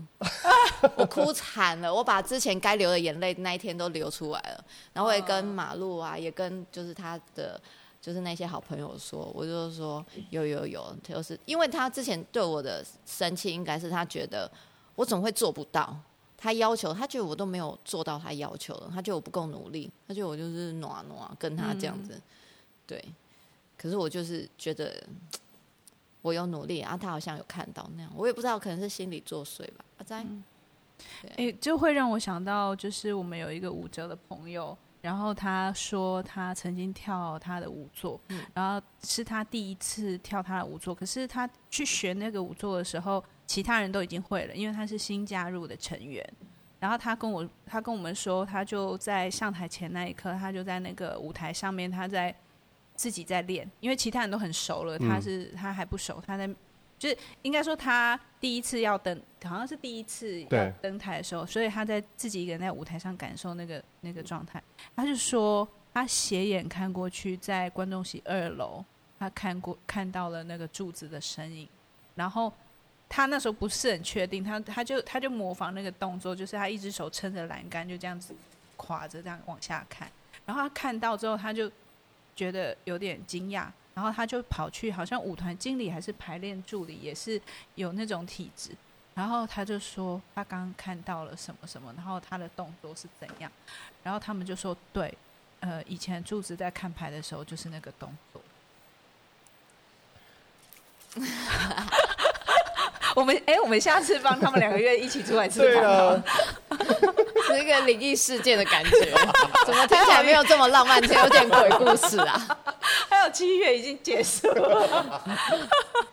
[0.96, 7.60] 我哭惨了，我把之前该流的眼泪那一天都流出来了，然后也跟马路啊，也跟就是他的。
[8.02, 14.48] 就是那些好朋友说，我就说有有有，就是因为他之前对我的生气，应该是他觉得
[14.94, 15.98] 我怎么会做不到，
[16.38, 22.22] 他要求，他觉得我都没有做到他要求了，他觉得我不够努力，他觉得我就是暖暖跟他这样子，
[22.86, 23.04] 对。
[23.76, 25.04] 可是我就是觉得
[26.26, 29.86] 我有努力啊，他好像有看到那样，我也不知道，可能是心理作祟吧。
[29.98, 30.26] 阿哉，
[31.38, 34.76] 哎，就会让我想到，就是我们有一个舞者的朋友。
[35.04, 40.96] 然后他说他曾经跳他的舞作，嗯、然后是他第一次跳他的舞作。
[40.96, 46.28] 可是他去学那个舞作的时候，其他人都已经会了，因为他是新加入的成员。
[46.80, 52.36] 然后他跟我，他跟我们说，他就在上台前那一刻，他就在那个舞台上面，他在
[52.96, 56.50] 自己在练，因为其他人都很熟了，他是他还不熟，他在。
[56.98, 64.64] 就是应该说，他第一次要登，好像是第一次要登台的时候，所以他在自己一个人在舞台上感受那个那个状态。
[64.96, 68.84] 他就说，他斜眼看过去，在观众席二楼，
[69.20, 71.68] 他看过看到了那个柱子的身影。
[72.16, 72.52] 然后
[73.10, 78.34] 他那时候不是很确定，他他就他就模仿那个动作，就是他一只手撑着栏杆，就这样子
[78.78, 80.10] 垮着这样往下看。
[80.46, 81.70] 然后他看到之后，他就
[82.36, 83.68] 觉得有点惊讶。
[83.94, 87.42] 然后他就跑去，好像舞团经理还是排练助理，也是
[87.76, 88.72] 有那种体质。
[89.14, 93.50] 然后他就说他刚刚看到了什么什么，然后他的动作是怎样。
[94.04, 95.18] 然后他们就说对，
[95.62, 98.42] 呃，以前柱子在看牌的时候就是那个动作。
[103.16, 106.22] 我们哎，我们下次帮他们两个月一起出来吃饭
[107.58, 109.12] 一个灵异事件的感觉，
[109.66, 112.58] 怎么听起来没有这么浪漫，有点鬼故事啊？
[113.10, 115.22] 还有七月已经结束了，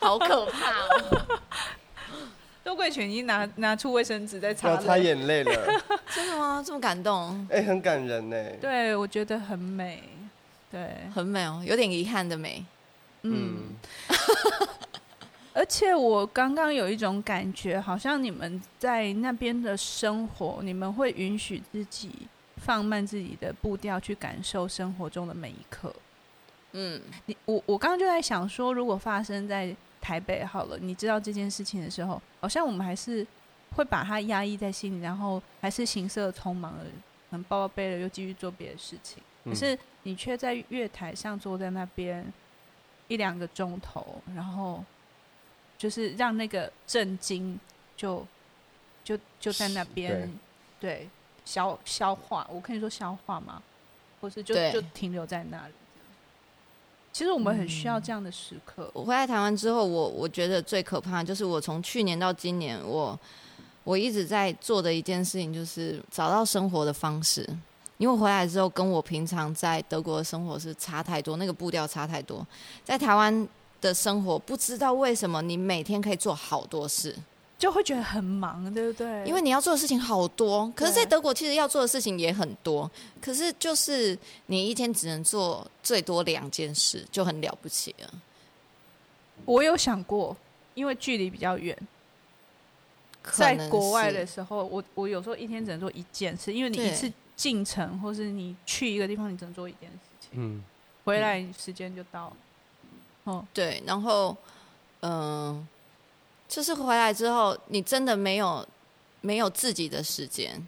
[0.01, 1.39] 好可怕哦！
[2.65, 5.53] 周桂全已经拿拿出卫生纸在擦，擦眼泪了。
[6.15, 6.63] 真的吗？
[6.65, 7.47] 这么感动？
[7.51, 8.37] 哎、欸，很感人呢。
[8.61, 10.03] 对，我觉得很美，
[10.71, 12.65] 对，很美哦，有点遗憾的美。
[13.23, 13.75] 嗯。
[15.55, 22.11] 而且我刚刚有一种感觉，好像你们在那边的生活，你们会允许自己
[22.57, 25.95] 放慢自己的步调，去感受生活中的每一刻。
[26.73, 33.27] 嗯，你我我刚刚就在想说，如果发生在台北好了，你知道这件事情的时候，好像我们还是
[33.77, 36.85] 会把它压抑在心里，然后还是行色匆忙的，
[37.31, 39.23] 可能抱抱背了又继续做别的事情。
[39.45, 42.25] 可是你却在月台上坐在那边
[43.09, 44.83] 一两个钟头，然后。
[45.83, 47.59] 就是让那个震惊
[47.97, 48.25] 就
[49.03, 50.31] 就就在那边
[50.79, 51.09] 对，对
[51.45, 53.61] 消消化，我可以说消化吗？
[54.21, 55.75] 或是就就停留在那里。
[57.13, 58.85] 其实我们很需要这样的时刻。
[58.85, 63.19] 嗯、我回来台湾之后，我我觉得最可怕就是我从去年到今年，我
[63.83, 67.45] 我一直在做的一件事情就是找到生活的方式。
[67.99, 72.47] 因为回来之后，跟我平常在德国的生活是差太多，那个步调差太多，
[72.85, 73.49] 在台湾。
[73.83, 77.15] 的生活不知道为什么你每天可以做好多事，
[77.59, 79.25] 就会觉得很忙，对不对？
[79.27, 84.17] 因为你要做的事情好多，可是，在德国其实要做的事情也很多，可是就是
[84.47, 88.09] 你一天只能做最多两件事，就很了不起了。
[89.45, 90.37] 我有想过，
[90.75, 91.77] 因为距离比较远，
[93.33, 100.63] 在国外的时候，我我有时候一天只能做一件事，因为你一次进城或是你去一个地方，你只能做一件事情，嗯，
[101.05, 102.37] 回来时间就到了。
[103.25, 104.37] 哦，对，然后，
[105.01, 105.67] 嗯、呃，
[106.49, 108.67] 就是回来之后，你真的没有
[109.21, 110.61] 没有自己的时间，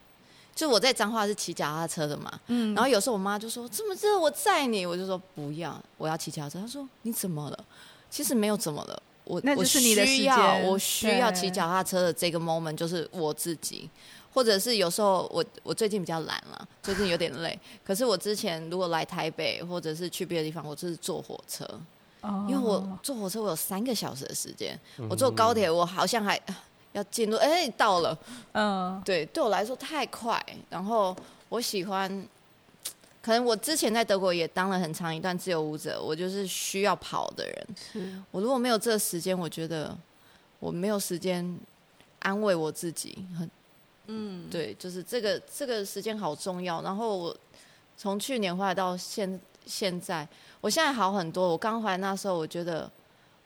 [0.55, 6.61] 就我在彰化是骑脚踏车的嘛，嗯，然后有时候我妈就说这么热，我载你，我就说不要，我要骑脚踏车。
[6.61, 7.65] 她说你怎么了？
[8.09, 13.91] 其实没有怎么了，我我就是你的需要，我需要骑脚踏车的这个 moment 就是我自己，
[14.33, 21.69] 或者是有时候我我最近比较懒了，最近有点累，可是我之前如果来台北或者是去别的地方，我就是坐火车，
[22.25, 24.77] 哦，因为我坐火车我有三个小时的时间，
[25.09, 26.41] 我坐高铁我好像还。
[26.95, 28.17] 要进入，哎、欸，到了，
[28.53, 30.41] 嗯，对，对我来说太快。
[30.71, 31.13] 然后
[31.49, 32.09] 我喜欢，
[33.21, 37.67] 可能我之前在德国也当了很长一段自由舞者，我就是需要跑的人。
[38.31, 39.93] 我如果没有这个时间，我觉得
[40.61, 41.59] 我没有时间
[42.21, 43.19] 安慰我自己。
[43.37, 43.51] 很，
[44.07, 46.81] 嗯，对，就是这个这个时间好重要。
[46.83, 47.37] 然后我
[47.97, 50.27] 从去年回来到现现在，
[50.61, 51.49] 我现在好很多。
[51.49, 52.91] 我刚回来那时候，我觉得，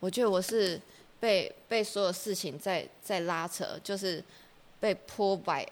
[0.01, 0.81] 我觉得我是。
[1.21, 4.23] 被被所有事情在在拉扯，就是
[4.79, 5.67] 被 pull by，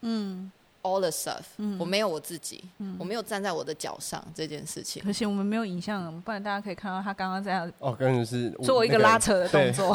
[0.00, 5.02] 嗯，all the stuff，嗯，我没有我自己，嗯，我没有站在我的脚上这件事情。
[5.04, 7.70] 可惜我们没有影像，不然大家可以看到他刚刚这样。
[7.78, 9.94] 哦，刚刚是做一个拉扯的动作，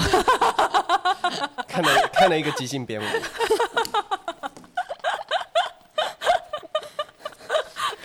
[1.68, 3.06] 看了看了一个即兴编舞。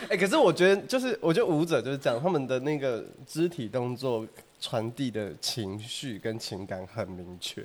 [0.09, 4.27] 哎、可是我觉得就是，我觉得舞者就是这样，他们的那个肢体动作。
[4.59, 7.63] 传递的情绪跟情感很明确，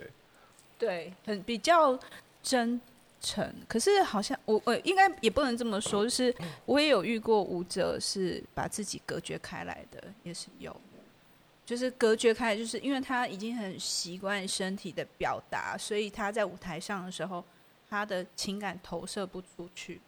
[0.78, 1.98] 对，很比较
[2.44, 2.80] 真
[3.22, 3.50] 诚。
[3.66, 6.36] 可是好像我我应该也不能这么说，就是
[6.66, 10.76] 我也有遇过舞者是把自己隔绝开来的，也是有，
[11.66, 17.42] 就是隔绝开，就是因为他已经很习惯身体的表达，所以他在舞台上的时候，
[17.90, 20.02] 他的情感投射不出去。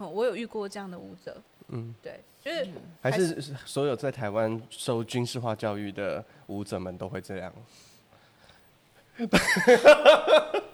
[0.00, 2.20] 哦，我有遇过这样的舞者，嗯，对。
[2.42, 2.66] 就是
[3.02, 7.52] 还是所有在台湾受军事化教育的舞者们都会这样。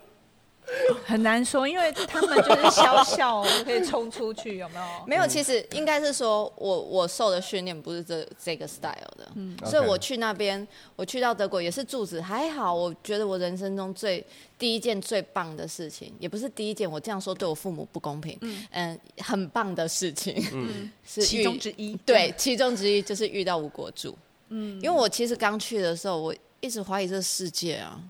[1.06, 4.86] 很难说，因为他们就是小小就可以冲出去，有没有？
[5.06, 14.24] 没有，其实应该是说我我受的训练不是这这个 style 的，嗯，所以我去那边，我去到德国也是柱子，还好，我觉得我人生中最
[14.58, 24.16] 第一件最棒的事情，也不是第一件，我这样说对我父母不公平，嗯，嗯很棒的事情，嗯， 是其中之一，对，其中之一就是遇到吴国柱，
[24.48, 28.00] 嗯，因为我其实刚去的时候，我一直怀疑这世界啊。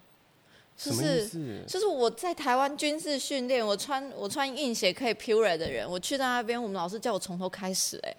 [0.76, 8.14] 就是就是我在台湾军事训练，我穿我穿硬鞋可以 pure 的人，我去到那边，我们老师叫我从头开始，哎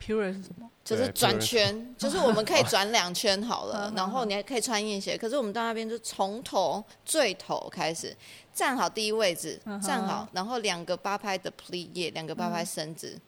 [0.00, 0.70] ，pure 是什么？
[0.84, 8.16] 就是转圈， 就是我们可以转两圈好了，然后你还可以穿硬鞋，可是我们到那边就从头最头开始，
[8.54, 13.18] 站好第一位置，站好，然后两个八拍的 plie，两个八拍伸直，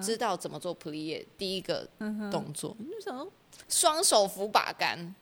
[0.00, 1.88] 知道怎么做 plie，第一个
[2.30, 3.26] 动作，你就想
[3.68, 5.12] 双手扶把杆。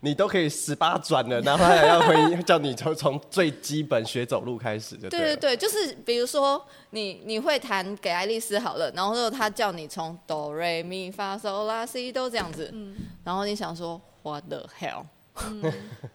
[0.00, 15.04] 你都可以十八转了，然后还要回叫你从从最基本学走路开始，对对对对，就是比如说你你会弹给爱丽丝好了，然后他叫你从哆瑞咪发嗦拉西都这样子，嗯、然后你想说 What the hell？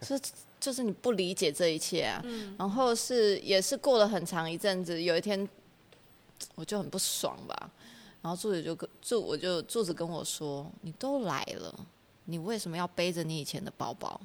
[0.01, 0.21] 就、 是、
[0.59, 5.47] 就是你不理解这一切啊，嗯、然后是也是过了很长一阵子，有一天
[6.55, 7.69] 我就很不爽吧，
[8.21, 11.73] 然后柱子就跟柱我就柱子跟我说，你都来了。
[12.29, 14.19] 你为什么要背着你以前的包包？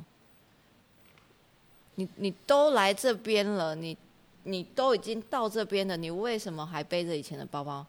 [1.95, 3.97] 你你都来这边了，你
[4.43, 7.87] 你都已经到这边了，你为什么还背着以前的包包？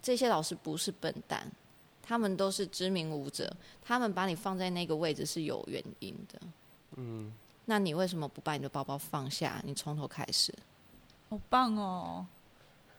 [0.00, 1.50] 这些老师不是笨蛋，
[2.02, 3.52] 他们都是知名舞者，
[3.82, 6.40] 他们把你放在那个位置是有原因的。
[6.96, 7.32] 嗯，
[7.64, 9.60] 那你为什么不把你的包包放下？
[9.64, 10.54] 你从头开始。
[11.28, 12.26] 好棒哦！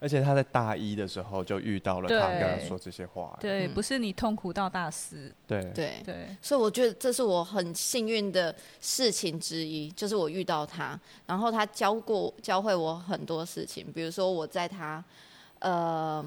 [0.01, 5.61] 而且他在大一的时候就遇到了他跟他说这些话，对，不是你痛苦到大四，对。
[5.75, 6.01] 对。
[6.05, 15.03] 对，所以我觉得这是我很幸运的事情之一，就是我遇到他，然后他教过教会我很多事情，比如说我在他，
[15.59, 16.25] 呃，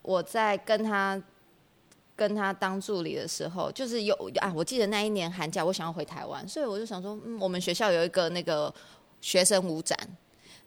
[0.00, 1.22] 我在跟他
[2.16, 8.72] 跟他当助理的时候，就是有啊，我记得那一年寒假我想要回台湾，所以我就想说，嗯，我们学校有一个那个
[9.20, 9.94] 学生舞展。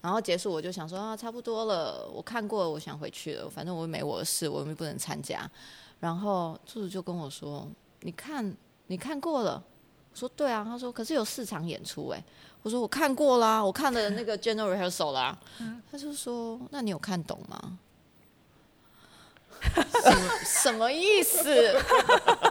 [0.04, 3.50] 然后结束，我就想说啊，差不多了，我看过了，我想回去了。
[3.50, 5.50] 反正我没我的事，我又不能参加。
[6.02, 7.66] 然后柱子就跟我说
[8.04, 8.54] ：“你看，
[8.88, 9.64] 你看过了。”
[10.12, 12.22] 我说：“对啊。”他说：“可是有四场演出哎。”
[12.64, 15.40] 我说：“我看过啦，我看了那个 General Rehearsal 啦。
[15.90, 17.80] ”他就说：“那你有看懂吗？
[20.04, 21.82] ”什么什么意思？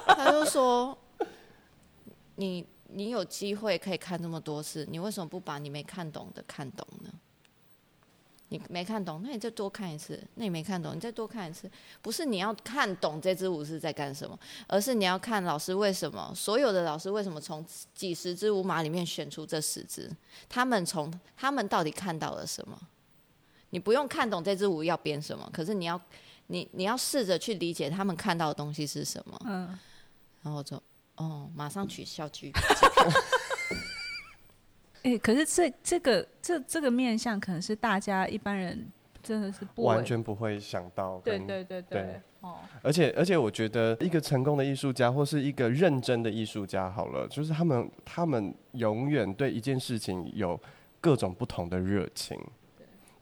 [0.07, 0.97] 他就说
[2.37, 7.11] ：“你你有机会可以看这么多次，你为什么不把你没看懂的看懂呢？”
[8.53, 10.23] 你没看懂，那你再多看一次。
[10.35, 11.71] 那你没看懂，你再多看一次。
[12.03, 20.11] 不是你要看懂这支舞是在干什么，而是你要看老师为什么，所有的老师为什么从几十支舞码里面选出这十支，
[20.51, 22.79] 他们从他们到底看到了什么？
[23.71, 25.99] 你不用看懂这支舞要编什么，可是你要
[26.49, 29.41] 你你要试着去理解他们看到的东西是什么。
[29.47, 29.79] 嗯，
[30.43, 30.77] 然后就
[31.17, 32.53] 哦，马上取消剧。
[35.03, 38.87] 哎、欸，可是这这个这这个面向可能是大家一般人
[39.23, 41.21] 真的是不完全不会想到。
[41.25, 42.57] 对对对对，对哦。
[42.83, 50.61] 而且而且，我觉得一个成功的艺术家或是一个认真的艺术家，好了，就是他们他们永远对一件事情有
[51.01, 52.39] 各种不同的热情。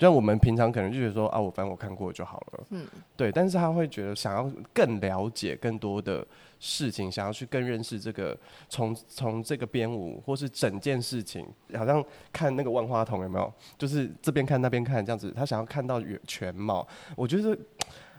[0.01, 2.87] 就像我们平常可能就觉得说啊，我反正我看过就好了，嗯，
[3.19, 3.31] 对。
[3.31, 6.27] 但是他会觉得想要更了解更多的
[6.59, 8.35] 事情，想要去更认识这个
[8.71, 11.47] 从从这个编舞或是整件事情，
[11.77, 13.53] 好像看那个万花筒有没有？
[13.77, 16.89] 就是这边看那边看这样子，他想要看到全貌。
[17.15, 17.55] 我觉得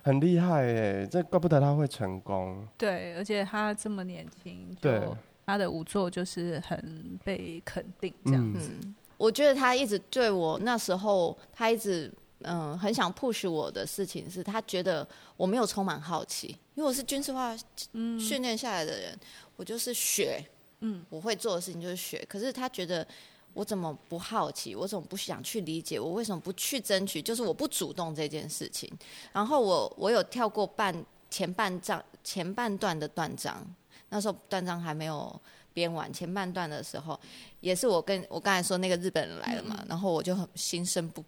[0.03, 2.63] 很厉害哎，这怪不得他会成功。
[2.77, 5.01] 对，而且他这么年轻，对，
[5.47, 8.69] 他的舞作就是很被肯定这样子。
[8.83, 15.07] 嗯我觉得他一直对我那时候，他一直嗯很想 push 我的事情是，他觉得
[15.37, 17.55] 我没有充满好奇，因为我是军事化
[17.93, 19.15] 训练下来的人，
[19.57, 20.43] 我就是学，
[20.79, 22.25] 嗯，我会做的事情就是学。
[22.27, 23.07] 可是他觉得
[23.53, 28.91] 我怎么不好奇，我怎么不想去理解，我为什么不去争取，就是我不主动这件事情。
[29.31, 33.63] 然后我我有跳过半前半章前半段的断章，
[34.09, 35.39] 那时候断章还没有。
[35.73, 37.19] 编完前半段的时候，
[37.59, 41.23] 也是我跟我刚才说那个日本人来了嘛，嗯、然后我就很心生不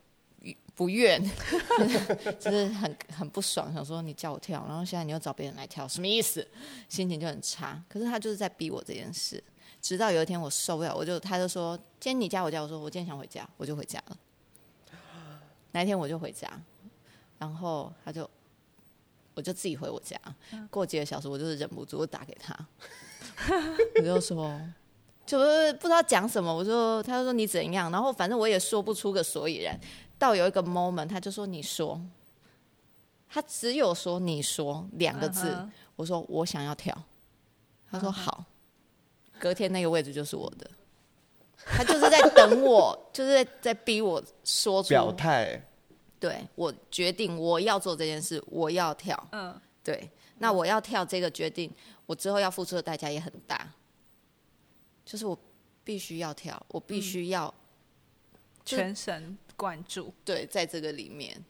[0.76, 1.22] 不愿，
[2.40, 6.46] 就是很很不爽，想说你叫我跳，然后现在你又找别人来跳，什么意思？
[6.90, 7.82] 心情就很差。
[7.88, 9.42] 可是他就是在逼我这件事，
[9.82, 14.18] 直到有一天我受不了，我就他就说今天你加我加，我说我今天想回家，我就回家了。
[15.72, 16.50] 那一天我就回家，
[17.40, 18.30] 然后他就
[19.34, 20.20] 我就自己回我家。
[20.70, 22.54] 过几个小时，我就是忍不住我打给他。
[23.96, 24.60] 我就说，
[25.26, 26.54] 就是不知道讲什么。
[26.54, 29.80] 我说，他就说你怎样，然后反正我也说不出个所以然。
[30.20, 32.00] 到有一个 moment，他就说你说，
[33.28, 35.50] 他只有说你说两个字。
[35.50, 35.70] Uh huh.
[35.96, 36.98] 我说我想要跳，
[37.92, 38.46] 他说好。
[39.38, 40.70] 隔天那个位置就是我的，
[41.66, 45.62] 他就是在等我， 就是在在逼我说出表态。
[46.20, 49.22] 对，我决定我要做这件事，我要跳。
[49.34, 50.10] 嗯，对，
[50.40, 51.70] 那我要跳这个决定。
[52.06, 53.74] 我之后要付出的代价也很大，
[55.06, 55.38] 就是我
[55.84, 57.54] 必须要跳，我必须要、
[58.34, 60.14] 嗯、全神贯注。
[60.26, 61.44] 对，在这个里面，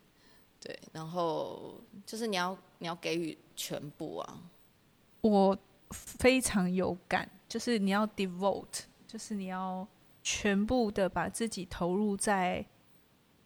[0.59, 4.43] 对，然后就是你要你要给予全部啊。
[5.21, 5.57] 我
[5.91, 9.88] 非常有感，就是你要 devote，就是你要
[10.21, 12.65] 全部的把自己投入在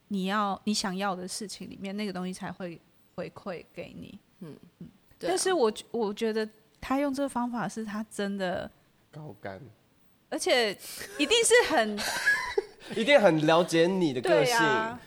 [0.08, 2.82] 你要你想要的事情里面，那个东西才会
[3.16, 4.20] 回馈给你。
[4.40, 4.88] 嗯嗯，
[5.20, 6.48] 对啊、但是我我觉得。
[6.80, 8.70] 他用这个方法是他真的
[9.12, 9.60] 高干，
[10.30, 10.72] 而且
[11.18, 12.00] 一定是很，
[12.96, 15.00] 一定很了解你的个性，对，啊、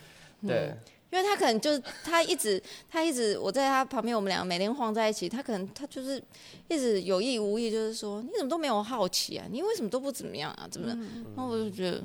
[0.42, 0.78] 对、嗯，
[1.12, 2.60] 因为他可能就是他一直
[2.90, 6.22] 他一直我在他旁边，我们两个每天晃在一起，他可能他就是
[6.68, 10.94] 一直有意无意就是说，你怎么都没有好奇啊，你为什么都不怎么样啊，怎么的？
[10.94, 12.02] 嗯、然后我就觉得。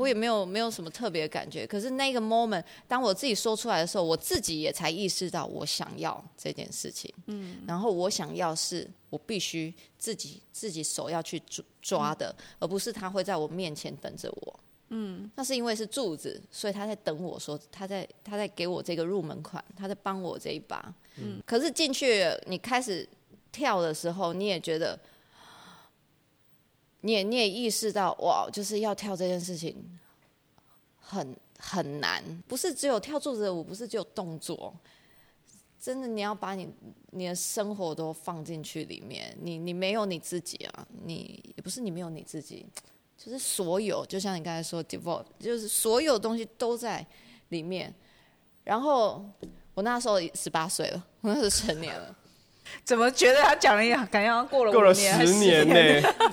[0.00, 7.12] 我也没有没有什么特别感觉，可是那个 moment，当我自己说出来的时候，我自己也才意识到我想要这件事情。
[7.26, 11.38] 嗯，然后我想要是我必须自己自己手要去
[11.82, 14.60] 抓的，嗯、而不是他会在我面前等着我。
[14.88, 20.94] 嗯，那是因为是柱子，所以他在等我说，他在他在给我这个入门款，他在帮我这一把。
[21.18, 23.06] 嗯，可是进去你开始
[23.52, 24.98] 跳的时候，你也觉得。
[27.02, 29.74] 你也你也意识到哇，就是要跳这件事情
[30.98, 34.74] 很很难，不是只有跳柱子舞，不是只有动作，
[35.80, 36.68] 真的你要把你
[37.10, 42.66] 你的生活都放进去里面，你你没有你自己啊，你也不是你没有你自己，
[43.16, 47.06] 就是所有，就像你刚才说 devote，就是所有东西都在
[47.48, 47.94] 里面。
[48.62, 49.24] 然后
[49.74, 52.16] 我那时候十八岁了，我那时候成年了。
[52.84, 55.74] 怎么觉得他讲了一样，感觉过了过了十年呢？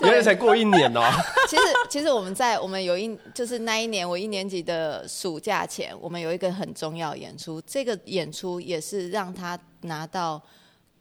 [0.01, 1.01] 原来才过一年哦。
[1.47, 7.61] 其实，其实我们在我们有一就是那一年我一年级的暑假前，我们有一个很重要的演出。
[7.61, 10.41] 这个演出也是让他拿到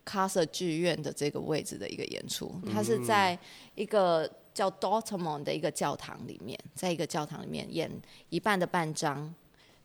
[0.04, 2.54] 卡瑟剧院的这个位置的一个演出。
[2.72, 3.38] 他是在
[3.74, 7.90] 一个叫 Dortmund 的一个教堂里面，在一个教堂里面演
[8.28, 9.34] 一半的半张。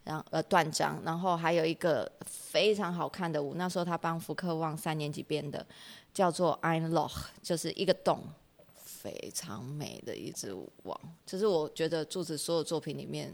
[0.03, 5.65] 然后呃断章，然后还有一个非常好看的舞，那时候他帮福克旺三年级编的，
[6.13, 8.23] 叫做 Ein Loch，就是一个洞，
[8.75, 10.99] 非常美的一支舞，哇！
[11.25, 13.33] 就是我觉得柱子所有作品里面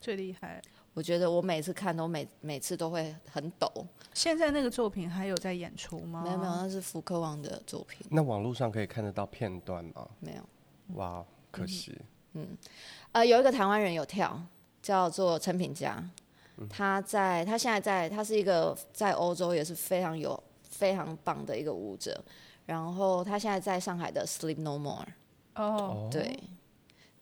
[0.00, 0.62] 最厉害。
[0.94, 3.66] 我觉得我每次看都每每次都会很抖。
[4.12, 6.22] 现在那个作品还有在演出吗？
[6.22, 8.06] 没有没有，那是福克旺的作品。
[8.10, 10.06] 那网络上可以看得到片段吗？
[10.20, 10.42] 没有。
[10.96, 11.98] 哇，可惜。
[12.34, 12.58] 嗯，嗯，
[13.12, 14.38] 呃，有一个台湾人有跳。
[14.82, 16.04] 叫做陈品佳，
[16.68, 22.22] 他在他现在在他是一个在欧洲也是非常有非常棒的一个舞者，
[22.66, 25.06] 然后他现在在上海的 Sleep No More，
[25.54, 26.38] 哦，对，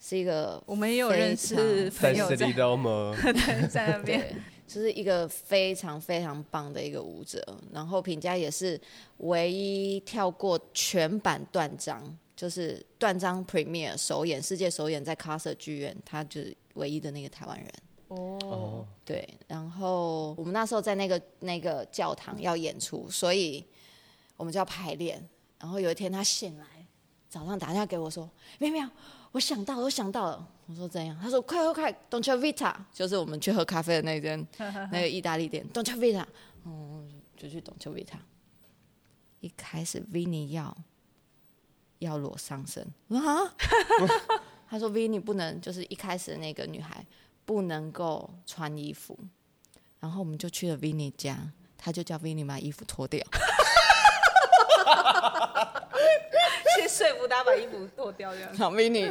[0.00, 3.14] 是一个我们也有认识朋友在 Sleep No More，
[3.68, 4.42] 在那边。
[4.70, 8.80] 就是一个非常非常棒的一个舞者，然后品佳也是
[9.16, 12.00] 唯一跳过全版断章，
[12.40, 17.70] 就是断章 Premiere 首演，世界首演在卡瑟剧院，他就是唯一的那个台湾人。
[18.08, 23.62] 哦，对，然后我们那时候在那个那个教堂要演出，所以
[24.38, 25.22] 我们就要排练。
[25.58, 26.64] 然后有一天他醒来，
[27.28, 28.26] 早上打电话给我说
[28.58, 28.88] ：“喵喵，
[29.32, 31.14] 我想到了，我想到了。”我说怎样？
[31.20, 34.48] 他说快快快，Dolce Vita，就是我们去喝咖啡的那间
[34.90, 36.24] 那个意大利店，Dolce Vita，
[36.64, 38.16] 嗯，就去 Dolce Vita。
[39.40, 40.74] 一开始 Vinny 要
[42.00, 43.54] 要裸上身 啊，
[44.68, 47.06] 他说 Vinny 不能，就是一开始的那个女孩
[47.46, 49.18] 不能够穿衣服，
[50.00, 51.38] 然后我们就去了 Vinny 家，
[51.78, 53.24] 他就叫 Vinny 把衣服脱掉。
[56.76, 58.56] 先说服他把衣服脱掉，这样。
[58.56, 59.10] 好，Vinny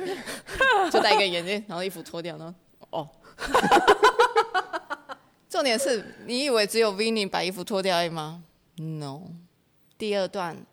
[0.90, 2.54] 就戴一个眼镜，然后衣服脱掉，然后
[2.90, 3.10] 哦。
[5.50, 8.44] 重点是你以为只有 Vinny 把衣服脱掉而已吗
[8.78, 9.24] ？No。
[9.98, 10.66] 第二段，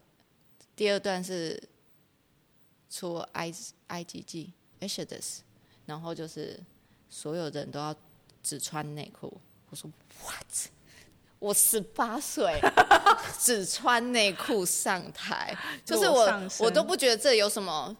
[0.76, 1.60] 第二段是
[2.96, 3.52] 出埃
[3.88, 5.40] 埃及记 Exodus，
[5.84, 6.58] 然后就是
[7.10, 7.94] 所有人都要
[8.42, 9.38] 只穿内裤。
[9.68, 9.90] 我说
[10.22, 10.70] What？
[11.38, 12.58] 我十八岁，
[13.38, 16.26] 只穿内裤上台， 就是我
[16.60, 17.94] 我都不觉得这有什么。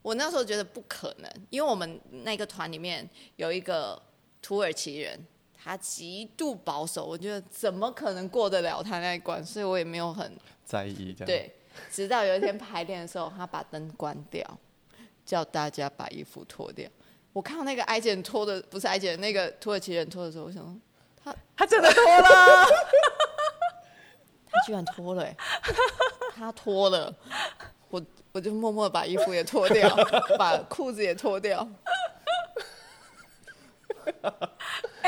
[0.00, 4.00] 我那时候觉得不可能，因为我们那个团里面有一个
[4.40, 5.22] 土耳其人，
[5.54, 10.32] 他极度保守，我觉得怎么可能过得了他那一关，所以我也没有很
[10.64, 11.26] 在意这样。
[11.26, 11.52] 对，
[11.90, 14.44] 直到有一天排练的时候，他把灯关掉，
[15.24, 16.88] 叫大家把衣服脱掉。
[17.32, 20.74] 我看到那个埃及人脱的，不是埃及人，那个土耳其人脱的时候，我想说。
[21.22, 22.64] 他他真的脱了，
[24.48, 25.26] 他居然脱了，
[26.36, 27.12] 他脱了，
[27.90, 28.00] 我
[28.30, 29.94] 我就默默把衣服也脱掉，
[30.38, 31.68] 把裤子也脱掉。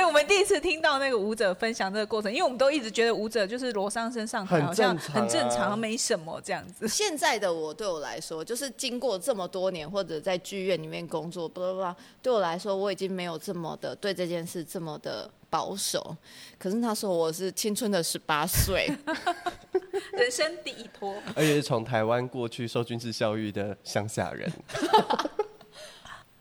[0.00, 6.88] 哎、欸，我们第一次听到那个舞者分享这个过程，因为我们都一直觉得舞者就是罗上身上台，好像很正常，没什么这样子。
[6.88, 16.16] 现在的我对我来说，就是经过这么多年，或者在剧院里面工作，不不不，对我来说，我已经没有这么的对这件事这么的保守。
[16.58, 18.90] 可是那时候我是青春的十八岁
[20.16, 24.50] 人生第一托，而且是从台湾过去受军事教育的乡下人。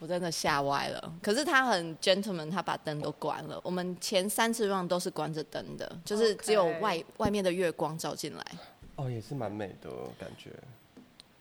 [0.01, 3.59] 我真的吓歪了，可是他很 gentleman，他把灯都关了。
[3.61, 8.45] 我们前三次 run 都是关着灯的，就是只有外.外面的月光照进来。
[8.95, 10.51] 哦，也是蛮美的感觉。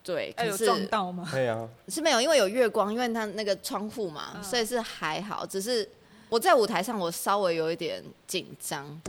[0.03, 1.29] 对，可是有撞到吗？
[1.31, 5.47] 对啊，是没有，因为有月光，因为他那个窗户嘛、嗯，所以是还好。
[5.47, 5.89] 只是
[6.29, 9.01] 我在舞台上，我稍微有一点紧张。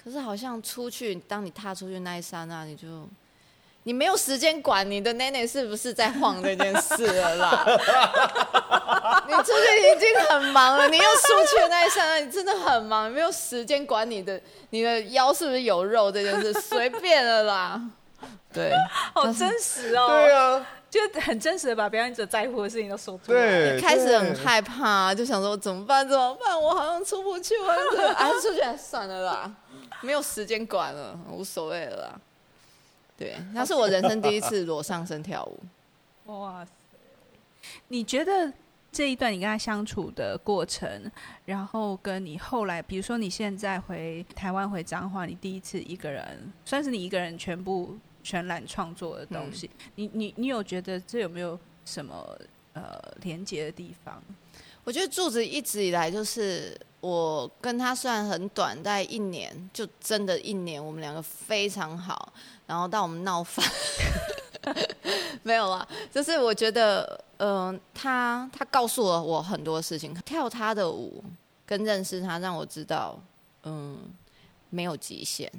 [0.00, 3.08] 可是好像出去，当你踏出去那一刹那，你就。
[3.88, 7.64] 你没有时间管你的奶奶是不是在晃这件事了啦？
[9.26, 17.80] 你出去已经很忙了，你又出去那一刹那，你真的很忙，没有时间管你的你的腰是不是有肉这件事，随便了啦。
[18.52, 18.70] 对，
[19.14, 20.06] 好真实哦。
[20.06, 23.40] 对啊，就很真实的把表演者在乎的事情都说出来。
[23.40, 26.06] 对，一开始很害怕，就想说怎么办？
[26.06, 26.60] 怎么办？
[26.60, 27.66] 我好像出不去，我
[28.14, 29.50] 还是出去算了啦，
[30.02, 32.12] 没有时间管了，无所谓了啦。
[33.18, 35.58] 对，那是我人生第一次裸上身跳舞。
[36.32, 36.70] 哇塞！
[37.88, 38.52] 你觉得
[38.92, 41.10] 这一段你跟他相处的过程，
[41.44, 52.38] 然后跟你后来，比如说你现在回台湾回彰化，你第一次一个人，算是你一个人全部全揽创作的东西，嗯、你你你有觉得这有没有什么
[52.74, 54.22] 呃连接的地方？
[54.84, 62.32] 我觉得柱子一直以来就是我跟他虽然很短，大概一年，就真的一年，我们两个非常好。
[62.66, 63.64] 然后到我们闹翻，
[65.42, 71.24] 没有啊，就是我觉得，嗯、呃，他他告诉了我很多事情，跳他的舞
[71.64, 73.18] 跟认识他，让我知道，
[73.62, 73.96] 嗯，
[74.68, 75.50] 没有极限，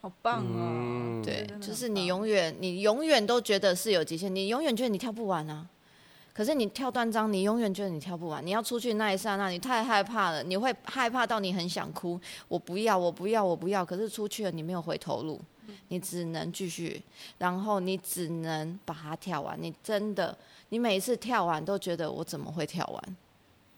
[0.00, 5.66] 好棒哦、嗯，对，就是你永远你永远都觉得是有极限，你永远觉得你跳不完啊，
[6.34, 15.40] 可是你跳断章，你永远觉得你跳不完，你要出去那一刹那，你太害怕了，你会害怕到你很想哭，我不要，我不要，我不要，可是出去了，你没有回头路。
[15.88, 17.02] 你只能继续，
[17.38, 19.56] 然后你只能把它跳完。
[19.60, 20.36] 你真的，
[20.68, 23.16] 你每一次跳完都觉得我怎么会跳完？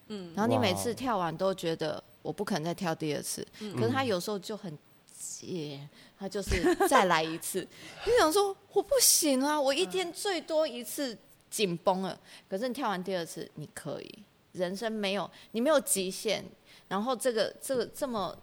[0.09, 3.47] 嗯，然后你每次跳完都觉得我不可能再跳第二次。
[3.61, 4.77] 嗯，可是他有时候就很
[5.17, 5.81] 急，
[6.19, 7.61] 他就是再来一次。
[8.07, 11.17] 你想说我不行啊，我一天最多一次
[11.57, 12.21] 紧绷了。
[12.51, 14.19] 可是你跳完第二次，你可以。
[14.53, 16.45] 人生没有你没有极限，
[16.89, 18.37] 然后这个这个这么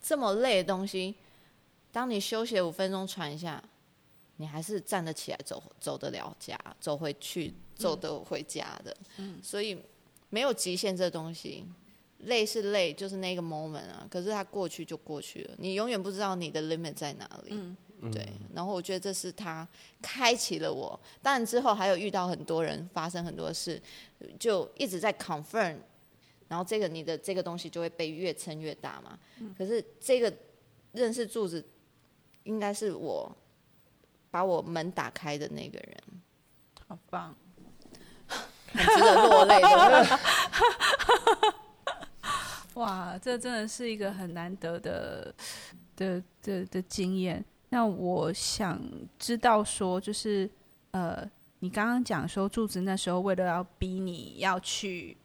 [0.00, 1.12] 这么累的东西，
[1.90, 3.60] 当你休息五分钟喘一下，
[4.36, 8.96] 你还是站得起来走走得了家，走回去走得回家的。
[9.42, 9.76] 所以
[10.30, 11.64] 没有极限这东西。
[12.20, 14.06] 累是累，就是那个 moment 啊。
[14.10, 17.52] 可是它过去就过去了，你永远不知道你的 limit 在哪里。
[18.12, 18.26] 对。
[18.54, 19.66] 然后我觉得这是他
[20.00, 20.98] 开启了我。
[21.22, 23.80] 当然之后还有遇到很多人，发生很多事，
[24.38, 25.76] 就一直在 confirm。
[26.48, 29.18] 然后这个你的这个东西就会被越撑越大嘛。
[29.40, 29.54] 嗯。
[29.58, 30.32] 可是这个
[30.92, 31.64] 认识柱子，
[32.44, 33.36] 应该是我
[34.30, 35.96] 把我门打开的那个人。
[36.88, 37.34] 好棒，
[38.72, 40.20] 很值得落泪的。
[42.74, 45.34] 哇，这真的是一个很难得的
[45.96, 47.44] 的的的经验。
[47.68, 48.80] 那我想
[49.18, 50.48] 知道说，就是
[50.92, 55.16] 呃，你刚刚讲说柱子那时候为了要逼你要去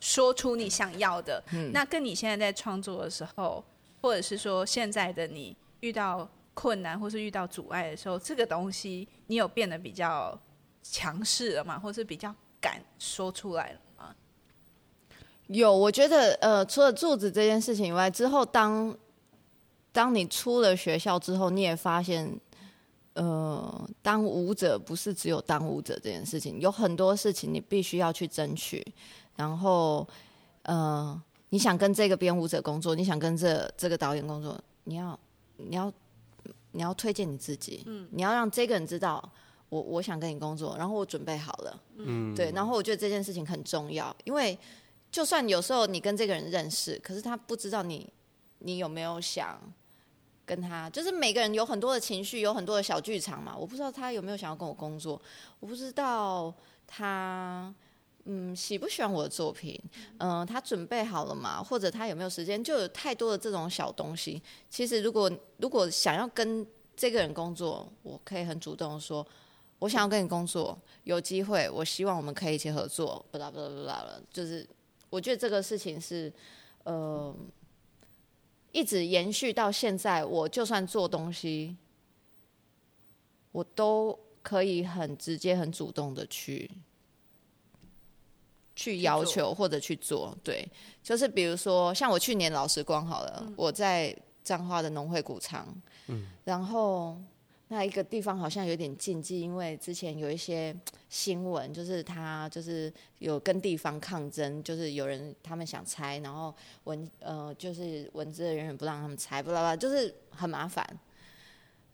[0.00, 3.64] 说出你想要的，嗯，那跟你现在在创作的时候，
[4.00, 10.38] 或者是说现在的你遇到困难或是遇到阻碍的时候，这个东西你有变得比较
[10.82, 11.78] 强势了吗？
[11.78, 13.80] 或是比较敢说出来了？
[15.48, 18.92] 有，我觉得呃，除了柱子这件事情以外，之后当
[19.96, 22.38] 当你出了学校之后，你也发现，
[23.14, 28.86] 呃，当舞者不是只有当舞者这件事情，有很多事情你必须要去争取。
[29.36, 30.06] 然后，
[30.64, 31.18] 呃，
[31.48, 35.18] 你想跟这个编舞者工作，你想跟这这个导演工作，你要
[35.56, 35.90] 你要
[36.72, 39.26] 你要推荐你自己，嗯，你要让这个人知道
[39.70, 44.58] 我我想跟你工作，然后我准备好了，嗯，对，然后我觉得这件事情很重要，因为。
[45.08, 48.12] 就算有时候你跟这个人认识，可是他不知道你，
[48.58, 49.58] 你有没有想
[50.46, 50.88] 跟他？
[50.88, 53.54] 就是每个人有很多的情绪，有很多的小剧场嘛。
[53.54, 55.20] 我不知道他有没有想要跟我工作，
[55.60, 56.54] 我不知道
[56.86, 57.74] 他
[58.24, 59.78] 嗯喜不喜欢我的作品，
[60.18, 61.62] 嗯、他准备好了吗？
[61.62, 62.62] 或者他有没有时间？
[62.62, 64.40] 就有太多的这种小东西。
[64.70, 66.66] 其实如果如果想要跟
[66.96, 69.26] 这个人工作，我可以很主动说，
[69.80, 73.22] 我想要跟你工作，有机会，我希望我们可以一起合作。
[73.30, 74.66] 不啦不啦不啦了，就是。
[75.08, 76.30] 我觉得这个事情是，
[76.82, 77.32] 呃，
[78.76, 80.22] 一直延续到现在。
[80.22, 81.74] 我就算做东西，
[83.52, 86.70] 我都可以很直接、很主动的去
[88.74, 90.36] 去要求或者去做。
[90.44, 90.68] 对，
[91.02, 94.14] 就是比如说，像我去年老时光好了，我在
[94.44, 95.66] 彰化的农会谷仓，
[96.08, 97.18] 嗯，然后。
[97.68, 100.72] 那一个地方好像有点禁忌，因为之前有一些
[101.08, 106.54] 新闻，就是他就是有跟地方抗争，就是有人他们想拆，然后
[106.84, 110.86] 文呃就是文字的人员不让他们拆，不啦啦，就是很麻烦。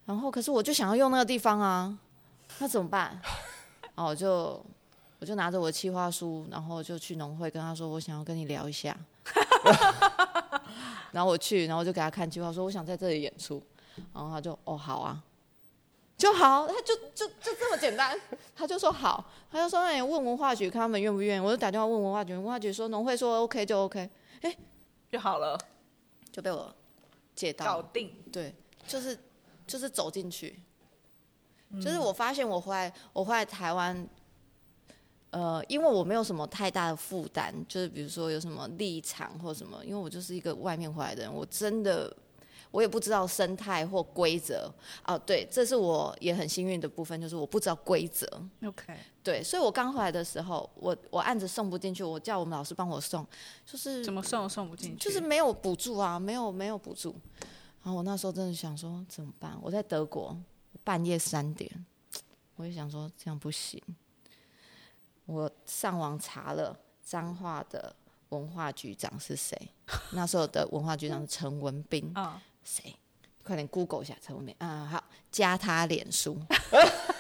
[0.05, 1.99] 然后可是我就想要用那个地方啊，
[2.59, 3.19] 那怎么办？
[3.95, 4.63] 哦就
[5.21, 8.95] 我就拿着我的企划书，然后就去农会跟他说，我想要跟你聊一下。
[11.13, 13.63] 然后我去，然后我就给他看计划，说我想在这里演出，
[14.13, 15.23] 然后他就哦好啊。
[16.23, 18.17] 就好，他就就就这么简单，
[18.55, 23.99] 他就说好，他就说那你问文化局看他们愿不愿意，我就打电话问文化局，文化局说农会说 OK 就 OK，
[24.43, 24.59] 哎、欸，
[25.11, 25.59] 就好了，
[26.31, 26.73] 就被我
[27.35, 28.55] 借到搞定，对，
[28.87, 29.19] 就是
[29.67, 30.61] 就是走进去，
[31.83, 34.09] 就是我发现我回来我回来台湾，
[35.31, 42.17] 呃，因为我没有什么太大的负担，就是比如说有什么立场或什么，因为我就是一个外面回来的人，我真的。
[42.73, 44.73] 我也不知道生态或规则
[45.05, 48.27] 哦，对，这是我也很幸运的部分，就是我不知道规则。
[48.65, 53.25] OK，对，所以我刚回来的时候，我我案子送不进去，我叫我们老师帮我送，
[53.67, 57.15] 就是怎么送都送不进去，就是没有补助啊，没有没有补助。
[57.85, 59.57] 然后我那时候真的想说怎么办？
[59.61, 60.35] 我在德国
[60.83, 61.71] 半夜三点，
[62.57, 63.79] 我也想说这样不行。
[65.27, 67.95] 我上网查了彰化的
[68.31, 69.57] 文化局长是谁，
[70.13, 72.43] 那时候的文化局长是陈文彬啊。
[72.65, 72.95] 谁？
[73.43, 74.87] 快点 Google 一下陈文彬啊！
[74.91, 76.41] 好，加他脸书。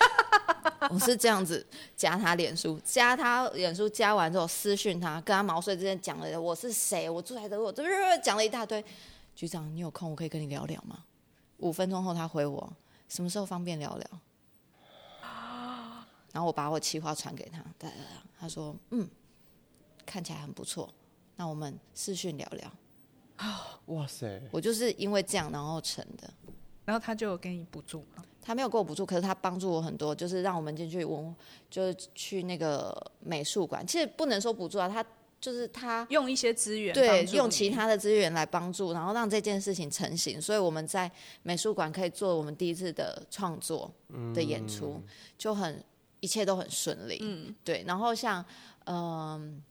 [0.90, 1.66] 我是这样子
[1.96, 7.72] 加他脸书，加他脸书，加完之后私讯他，跟他毛遂之间讲了我是谁，我住在德国，
[8.22, 8.84] 讲了一大堆。
[9.34, 11.04] 局长，你有空我可以跟你聊聊吗？
[11.58, 12.72] 五分钟后他回我，
[13.08, 14.06] 什么时候方便聊聊？
[16.32, 17.64] 然后我把我企划传给他，
[18.38, 19.08] 他说嗯，
[20.06, 20.92] 看起来很不错，
[21.36, 22.72] 那我们私讯聊聊。
[23.86, 24.40] 哇塞！
[24.50, 26.32] 我就是因为这样然后成的，
[26.84, 28.24] 然后他就有给你补助吗？
[28.40, 31.34] 他没有给我补助，可是他帮助我很多，就是让我们进去文，
[31.70, 33.86] 就是去那个美术馆。
[33.86, 35.04] 其实不能说补助啊，他
[35.40, 40.40] 就是他用一些资源，对，用其他的资源来帮助，然后让这件事情成型。
[40.40, 41.10] 所以我们在
[41.42, 43.92] 美术馆可以做我们第一次的创作
[44.34, 45.04] 的演出，嗯、
[45.38, 45.84] 就很
[46.20, 47.18] 一切都很顺利。
[47.20, 47.84] 嗯，对。
[47.86, 48.44] 然后像
[48.86, 49.62] 嗯。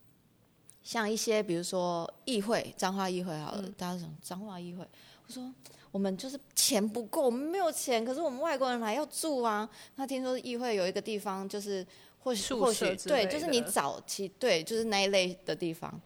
[0.82, 4.86] 像一些比如说议会，彰化议会好了，嗯、大家想彰化议会，
[5.26, 5.52] 我说
[5.90, 9.68] 我们就是钱不够，我们没有钱，可是我们外国人来要住啊。
[9.96, 11.86] 那听说议会有一个地方，就是
[12.18, 16.00] 或许或许对，就是你早期对，就是那一类的地方。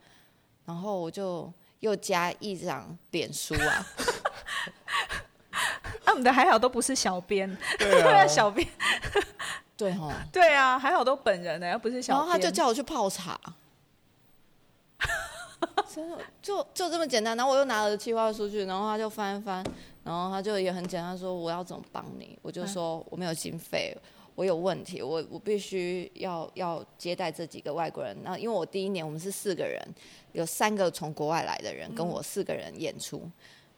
[0.65, 3.87] 然后我就又加一张脸书啊。
[6.05, 8.67] 啊，我们的还好都不是小编， 对啊，小编，
[9.77, 12.19] 对哈，对啊，还好都本人呢，又不是小编。
[12.19, 13.41] 然后他就叫我去泡茶。
[16.43, 19.65] 就就这么简单，然后我又拿了计划书去，然后他就翻一翻，
[20.05, 23.97] 然后他就也很简单说我要怎么帮你，我就说我没有经费，
[24.35, 28.17] 我有问题，我我必须要要接待这几个外国人。
[28.23, 29.83] 那因为我第一年我们是四个人，
[30.33, 33.23] 有三个从国外来的人跟我四个人演出，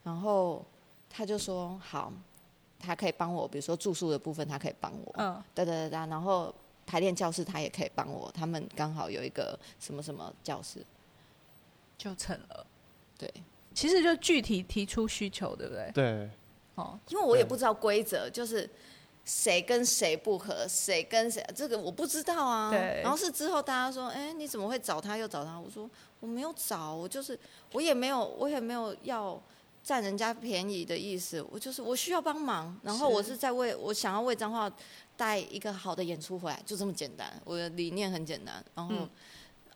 [0.03, 0.65] 然后
[1.09, 2.13] 他就说好，
[2.79, 6.53] 他可以帮我，比如说住宿的部分他可以帮我，嗯，对对对对，然后
[6.87, 10.85] 排练教室他也可以帮我，他们刚好有一个什么什么教室。
[11.99, 12.65] 就成了，
[13.19, 13.29] 对，
[13.75, 15.91] 其实就具体提出需求，对不对？
[15.93, 16.31] 对，
[16.77, 18.71] 哦，因为我也不知道规则，就是
[19.25, 22.71] 谁跟谁不合，谁跟谁，这个我不知道啊。
[22.71, 23.01] 对。
[23.03, 25.59] 然后是之后大家说，哎，你怎么会找他又找他？
[25.59, 27.37] 我说我没有找，我就是
[27.73, 29.43] 我也没有，我也没有要
[29.83, 34.71] 占人家便宜的意思，我就是我需要帮忙，然后我是在为我想要为彰化
[35.17, 37.29] 带一个好的演出回来，就这么简单。
[37.45, 39.11] 我的理念很简单，然后、嗯、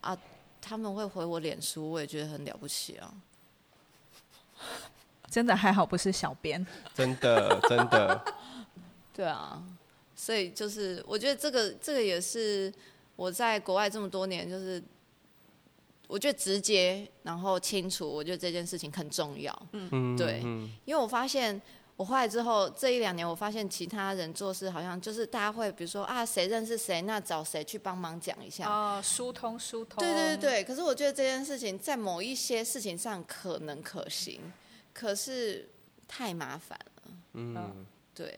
[0.03, 0.17] 啊。
[0.63, 3.13] 他们会回我脸书，我也觉得很了不起啊！
[5.29, 6.65] 真的还好不是小编，
[6.95, 8.25] 真的真的，
[9.13, 9.63] 对啊，
[10.17, 12.73] 所以就是我觉得这个这个也是
[13.17, 14.83] 我在国外这么多年，就是
[16.07, 19.63] 我觉得直接然后清楚，我觉得这件事情很重要。
[19.73, 20.41] 嗯嗯，对，
[20.87, 21.61] 因为我发现。
[22.03, 28.69] 我后来之后这一两年，我发现其他人做事好像就是大家会，比如说啊，谁认识谁，那找谁去帮忙讲一下。
[28.69, 30.03] 哦，疏通疏通。
[30.03, 34.41] 对对对，可是我觉得这件事情在某一些事情上可能可行，
[34.93, 35.71] 可是
[36.09, 37.03] 太麻烦了。
[37.35, 38.37] 嗯，对，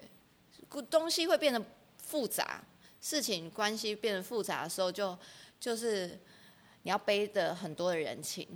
[0.90, 1.58] 东西会变得
[1.96, 2.62] 复杂，
[3.00, 5.16] 事情关系变得复杂的时候就，
[5.58, 6.20] 就就是
[6.82, 8.46] 你要背的很多的人情。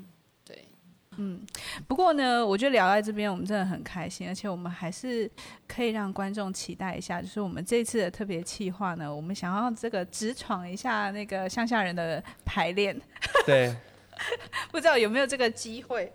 [1.20, 1.44] 嗯，
[1.88, 5.28] 不过呢，我觉得聊在这边，我们真的很开心，而且我们还是
[5.66, 12.96] 可以让观众期待一下，就是我们这次的特别企划呢，我们想要这个直闯一下那个乡下人的排练。
[13.44, 13.74] 对，
[14.70, 16.12] 不知道有没有这个机会，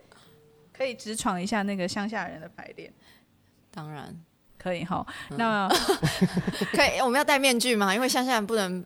[0.71, 2.89] 可以直闯一下那个乡下人的排练？
[3.69, 4.15] 当然
[4.57, 5.05] 可以哈。
[5.31, 5.67] 嗯、那
[6.71, 7.93] 可以，我们要戴面具吗？
[7.93, 8.85] 因为乡下人不能。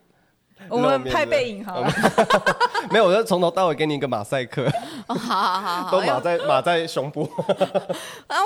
[0.69, 1.89] 我们拍背影好了，
[2.91, 4.65] 没有，我就从头到尾给你一个马赛克。
[5.07, 7.29] 哦，好好好好， 都马在马在胸部。
[8.27, 8.37] 啊，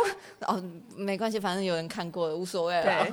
[0.48, 0.64] 哦，
[0.96, 2.82] 没关系，反正有人看过，无所谓。
[2.84, 3.12] 对，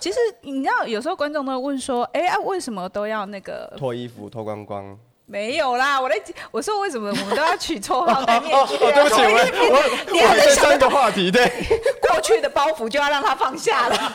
[0.00, 4.98] 其实你知道，有时候观众都会问说，哎啊，为什么都要那个脱衣服脱光光？
[5.26, 6.20] 没有啦，我在
[6.50, 8.76] 我说为什么我们都要取绰号戴面具？
[8.76, 11.50] 对不起，我你还在想一个话题，对，
[12.02, 14.12] 过去的包袱就要让它放下了。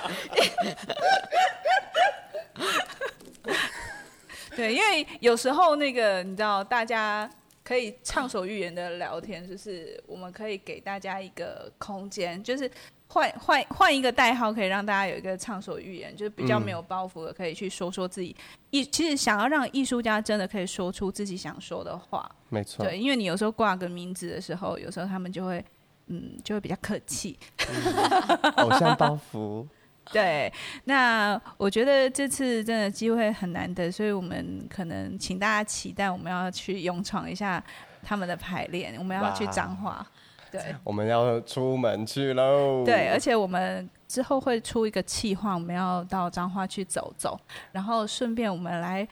[4.59, 7.29] 对，因为有时候那个你知道，大家
[7.63, 12.69] 可以畅所欲言的聊天，就是我们可以给大家一个空间，就是
[13.07, 18.35] 换换换一个代号，可以让大家有一个畅所欲言，就是比较没有包袱的，可以去说说自己
[18.71, 18.83] 艺。
[18.83, 22.85] 其实想要让艺术家真的可以说出自己想说的话，没错。
[22.85, 25.63] 对，因为你有时候挂个名字的时候，有时候他们就会
[26.07, 29.65] 嗯，就会比较客气，嗯、偶像包袱。
[30.13, 30.51] 对，
[30.85, 37.63] 那我觉得这次真的机会很难得，所以我们可能请大家期待，我们要去勇闯一下
[38.01, 40.03] 他们的排练，我们要去彰化，
[40.51, 42.83] 对，我们要出门去喽。
[42.83, 47.39] 对，而且我们之后会出一个企划，我们要到彰化去走走，
[47.71, 49.07] 然后顺便我们来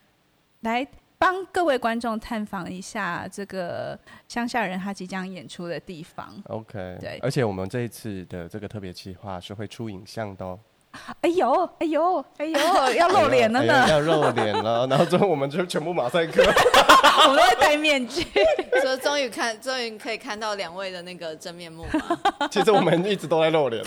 [0.61, 0.87] 来
[1.19, 6.33] 帮各位观众探访一下这个乡下人他即将演出的地方。
[6.45, 10.59] OK，对，而且我们这一次的这个特别企划是会出影像的哦。
[11.21, 12.59] 哎呦，哎呦，哎呦，
[12.95, 13.83] 要露脸了呢！
[13.83, 16.43] 哎、要露脸了， 然后最后我们就全部马赛克，
[17.27, 18.25] 我们都会戴面具，
[18.81, 22.47] 所以终于看，终于可以看到两位的那个真面目嘛。
[22.51, 23.83] 其实我们一直都在露脸。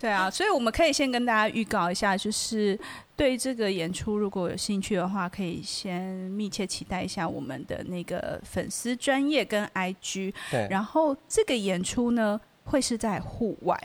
[0.00, 2.78] 对啊，所以我们可以先跟大家预告一下，就是
[3.16, 10.34] 对这个演出如果有兴趣的话，可以先密切期待一下我们的那个粉丝专业跟 IG。
[10.50, 13.78] 对，然后这个演出呢，会是在户外。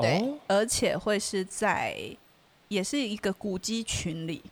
[0.00, 1.96] 对，而且会是在，
[2.68, 4.42] 也是一个古迹群里，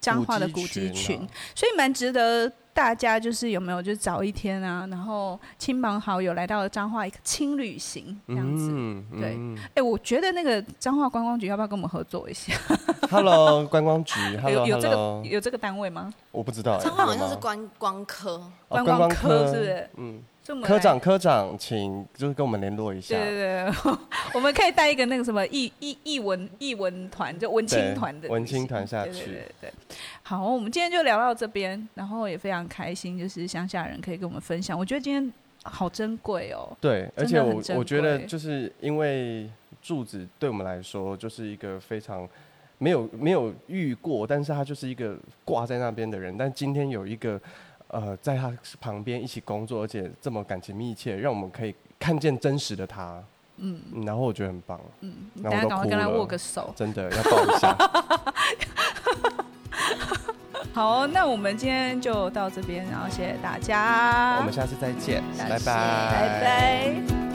[0.00, 8.70] 彰化的古迹群，所以蛮值得大家就是有没有就早一天啊，然后亲朋好友来到彰化一个轻旅行这样子。
[8.72, 12.54] 嗯、对，哎、嗯欸，我觉得那个彰化观光局要不要跟我们合作一下
[13.10, 16.14] ？Hello， 观光局，Hello，有有这个有这个单位吗？
[16.30, 19.90] 我不知道，彰化好像是观光科，观光科是不是？
[19.96, 20.22] 嗯。
[20.62, 23.14] 科长，科长，请就是跟我们联络一下。
[23.14, 23.92] 对对对，
[24.32, 29.12] 我们可以带一个那个什么艺艺艺文艺文团，就文青团的文青团下去。
[29.12, 29.72] 对对对，对，
[30.22, 34.78] 好，我们今天就聊到这边，然后也非常开心，就是乡下人可以跟我们分享。
[34.78, 35.32] 我觉得今天
[35.64, 36.74] 好珍贵哦。
[36.80, 39.50] 对，而且我我觉得就是因为
[39.82, 42.26] 柱子对我们来说就是一个非常
[42.78, 47.38] 没有没有遇过，但是他就是一个挂在那边的人，但今天有一个。
[47.88, 53.22] 呃，在他旁边一起工作，而且这么感情密切，让我们可以看见真实的他。
[53.56, 54.80] 嗯，然后我觉得很棒。
[55.00, 57.76] 嗯，然后我都哭了，跟他握个手，真的要抱一下。
[60.72, 67.27] 好，那我们今天就到这边，然后谢谢大家，我们下次再见，拜拜，拜拜。